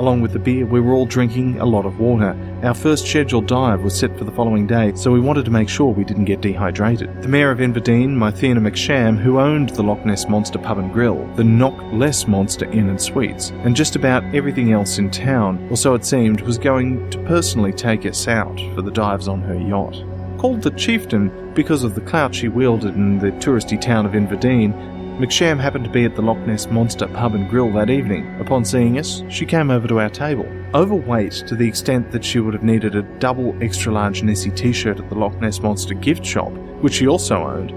[0.03, 2.37] Along with the beer, we were all drinking a lot of water.
[2.65, 5.69] Our first scheduled dive was set for the following day, so we wanted to make
[5.69, 7.23] sure we didn't get dehydrated.
[7.23, 11.25] The Mayor of Inverdeen, Mythena McSham, who owned the Loch Ness Monster Pub and Grill,
[11.37, 15.77] the Knock Less Monster Inn and Suites, and just about everything else in town, or
[15.77, 19.55] so it seemed, was going to personally take us out for the dives on her
[19.55, 20.03] yacht.
[20.37, 24.73] Called the Chieftain because of the clout she wielded in the touristy town of Inverdeen,
[25.19, 28.35] McSham happened to be at the Loch Ness Monster Pub and Grill that evening.
[28.41, 30.47] Upon seeing us, she came over to our table.
[30.75, 34.73] Overweight to the extent that she would have needed a double extra large Nessie t
[34.73, 36.51] shirt at the Loch Ness Monster gift shop,
[36.81, 37.71] which she also owned,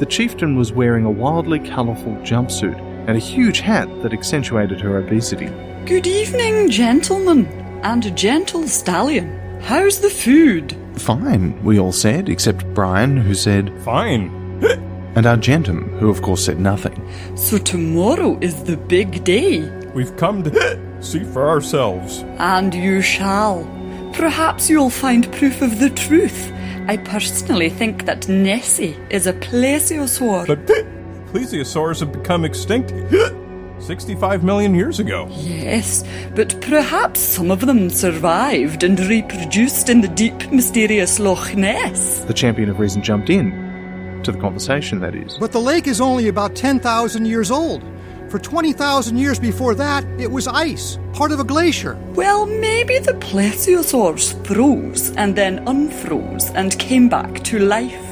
[0.00, 4.98] the chieftain was wearing a wildly colourful jumpsuit and a huge hat that accentuated her
[4.98, 5.48] obesity.
[5.84, 7.46] Good evening, gentlemen,
[7.82, 9.60] and gentle stallion.
[9.60, 10.74] How's the food?
[10.96, 14.37] Fine, we all said, except Brian, who said, Fine.
[15.18, 16.96] And Argentum, who of course said nothing.
[17.36, 20.52] So tomorrow is the big day, We've come to
[21.00, 22.24] see for ourselves.
[22.38, 23.64] and you shall.
[24.14, 26.52] Perhaps you'll find proof of the truth.
[26.86, 30.46] I personally think that Nessie is a plesiosaur.
[30.46, 30.66] But
[31.32, 32.92] plesiosaurs have become extinct
[33.80, 35.28] 65 million years ago.
[35.30, 36.04] Yes,
[36.34, 42.20] but perhaps some of them survived and reproduced in the deep, mysterious Loch Ness.
[42.24, 43.67] The champion of reason jumped in.
[44.24, 45.38] To the conversation, that is.
[45.38, 47.82] But the lake is only about 10,000 years old.
[48.28, 51.96] For 20,000 years before that, it was ice, part of a glacier.
[52.14, 58.07] Well, maybe the plesiosaurs froze and then unfroze and came back to life.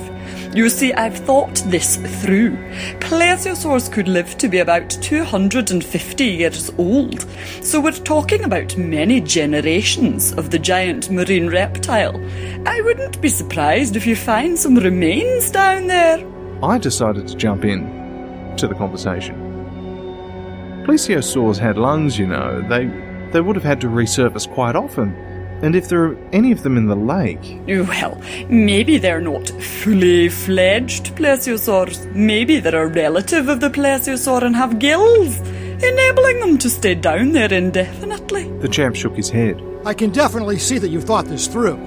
[0.55, 2.57] You see, I've thought this through.
[3.01, 7.27] Plesiosaurs could live to be about 250 years old,
[7.63, 12.17] so we're talking about many generations of the giant marine reptile.
[12.67, 16.27] I wouldn't be surprised if you find some remains down there.
[16.63, 19.43] I decided to jump in to the conversation.
[20.87, 22.63] Plesiosaurs had lungs, you know.
[22.69, 22.87] They
[23.33, 25.15] they would have had to resurface quite often.
[25.63, 30.29] And if there are any of them in the lake, Well, maybe they're not fully
[30.29, 32.13] fledged plesiosaurs.
[32.15, 35.39] Maybe they're a relative of the plesiosaur and have gills,
[35.83, 38.49] enabling them to stay down there indefinitely.
[38.59, 39.63] the champ shook his head.
[39.87, 41.79] I can definitely see that you've thought this through.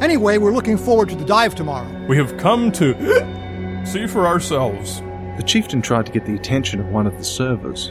[0.00, 1.88] Anyway, we're looking forward to the dive tomorrow.
[2.08, 2.94] We have come to
[3.86, 5.00] see for ourselves.
[5.36, 7.90] The chieftain tried to get the attention of one of the servers.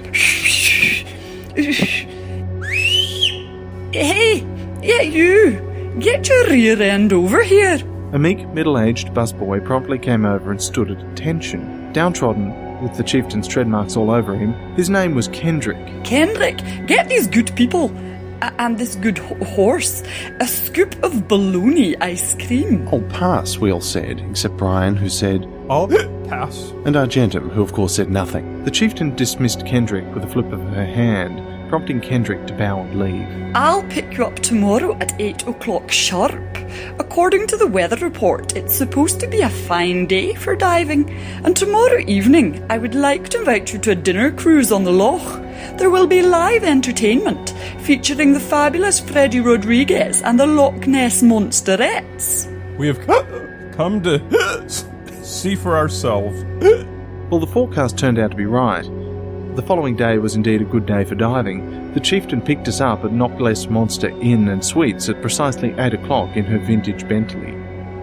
[3.93, 4.39] Hey,
[4.81, 5.95] yeah, you!
[5.99, 7.79] Get your rear end over here!
[8.13, 11.93] A meek, middle aged busboy promptly came over and stood at attention.
[11.93, 15.77] Downtrodden, with the chieftain's tread marks all over him, his name was Kendrick.
[16.03, 16.57] Kendrick,
[16.87, 17.89] get these good people
[18.41, 20.01] and this good ho- horse
[20.39, 22.87] a scoop of baloney ice cream.
[22.91, 25.87] I'll pass, we all said, except Brian, who said, I'll
[26.27, 26.71] pass.
[26.85, 28.63] and Argentum, who of course said nothing.
[28.63, 31.39] The chieftain dismissed Kendrick with a flip of her hand,
[31.71, 33.55] prompting Kendrick to bow and leave.
[33.55, 36.57] I'll pick you up tomorrow at 8 o'clock sharp.
[36.99, 41.09] According to the weather report, it's supposed to be a fine day for diving,
[41.45, 44.91] and tomorrow evening I would like to invite you to a dinner cruise on the
[44.91, 45.41] Loch.
[45.77, 52.47] There will be live entertainment featuring the fabulous Freddie Rodriguez and the Loch Ness Monsterettes.
[52.77, 52.99] We have
[53.77, 54.69] come to
[55.23, 56.43] see for ourselves.
[57.29, 58.85] Well, the forecast turned out to be right.
[59.55, 61.93] The following day was indeed a good day for diving.
[61.93, 65.93] The chieftain picked us up at Knock Less Monster Inn and Suites at precisely 8
[65.93, 67.51] o'clock in her vintage Bentley.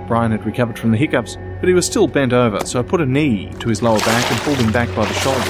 [0.07, 3.01] Brian had recovered from the hiccups, but he was still bent over, so I put
[3.01, 5.41] a knee to his lower back and pulled him back by the shoulder.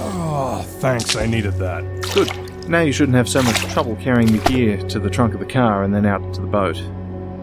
[0.00, 1.84] Oh, thanks, I needed that.
[2.12, 2.68] Good.
[2.68, 5.46] Now you shouldn't have so much trouble carrying the gear to the trunk of the
[5.46, 6.82] car and then out to the boat.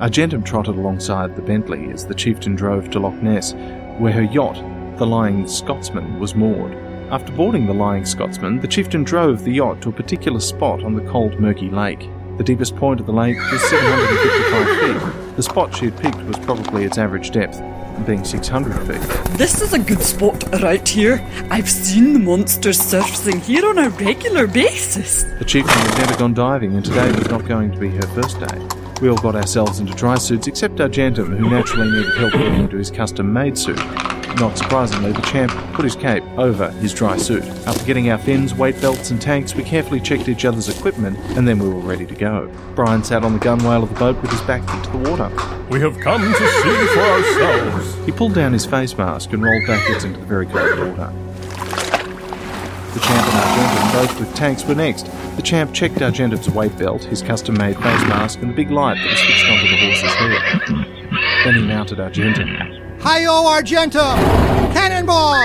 [0.01, 3.53] Argentum trotted alongside the Bentley as the chieftain drove to Loch Ness,
[3.97, 4.57] where her yacht,
[4.97, 6.73] the Lying Scotsman, was moored.
[7.11, 10.95] After boarding the Lying Scotsman, the chieftain drove the yacht to a particular spot on
[10.95, 12.09] the cold, murky lake.
[12.37, 15.35] The deepest point of the lake was 755 feet.
[15.35, 17.61] The spot she had picked was probably its average depth,
[18.05, 19.37] being 600 feet.
[19.37, 21.25] This is a good spot right here.
[21.49, 25.23] I've seen the monsters surfacing here on a regular basis.
[25.39, 28.39] The chieftain had never gone diving, and today was not going to be her first
[28.39, 28.67] day.
[29.01, 32.77] We all got ourselves into dry suits, except Argentum, who naturally needed help getting into
[32.77, 33.79] his custom made suit.
[34.39, 37.43] Not surprisingly, the champ put his cape over his dry suit.
[37.65, 41.47] After getting our fins, weight belts, and tanks, we carefully checked each other's equipment, and
[41.47, 42.51] then we were ready to go.
[42.75, 45.29] Brian sat on the gunwale of the boat with his back into the water.
[45.69, 48.05] We have come to see for ourselves.
[48.05, 51.13] He pulled down his face mask and rolled backwards into the very cold water.
[52.93, 55.05] The champ and Argentum, both with tanks, were next.
[55.37, 58.95] The champ checked Argentum's weight belt, his custom made face mask, and the big light
[58.95, 61.45] that was fixed onto the horse's head.
[61.45, 62.84] Then he mounted Argentum.
[63.07, 64.17] Hi-yo, Argentum!
[64.73, 65.35] Cannonball!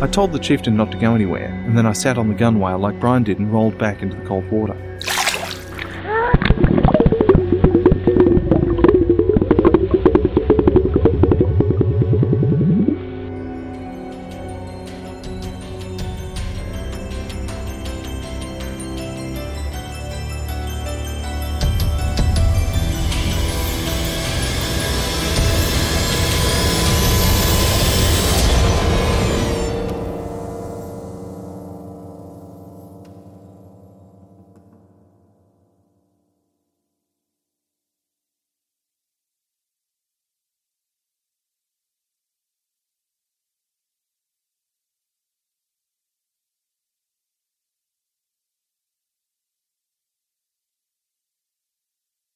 [0.00, 2.80] I told the chieftain not to go anywhere, and then I sat on the gunwale
[2.80, 4.91] like Brian did and rolled back into the cold water.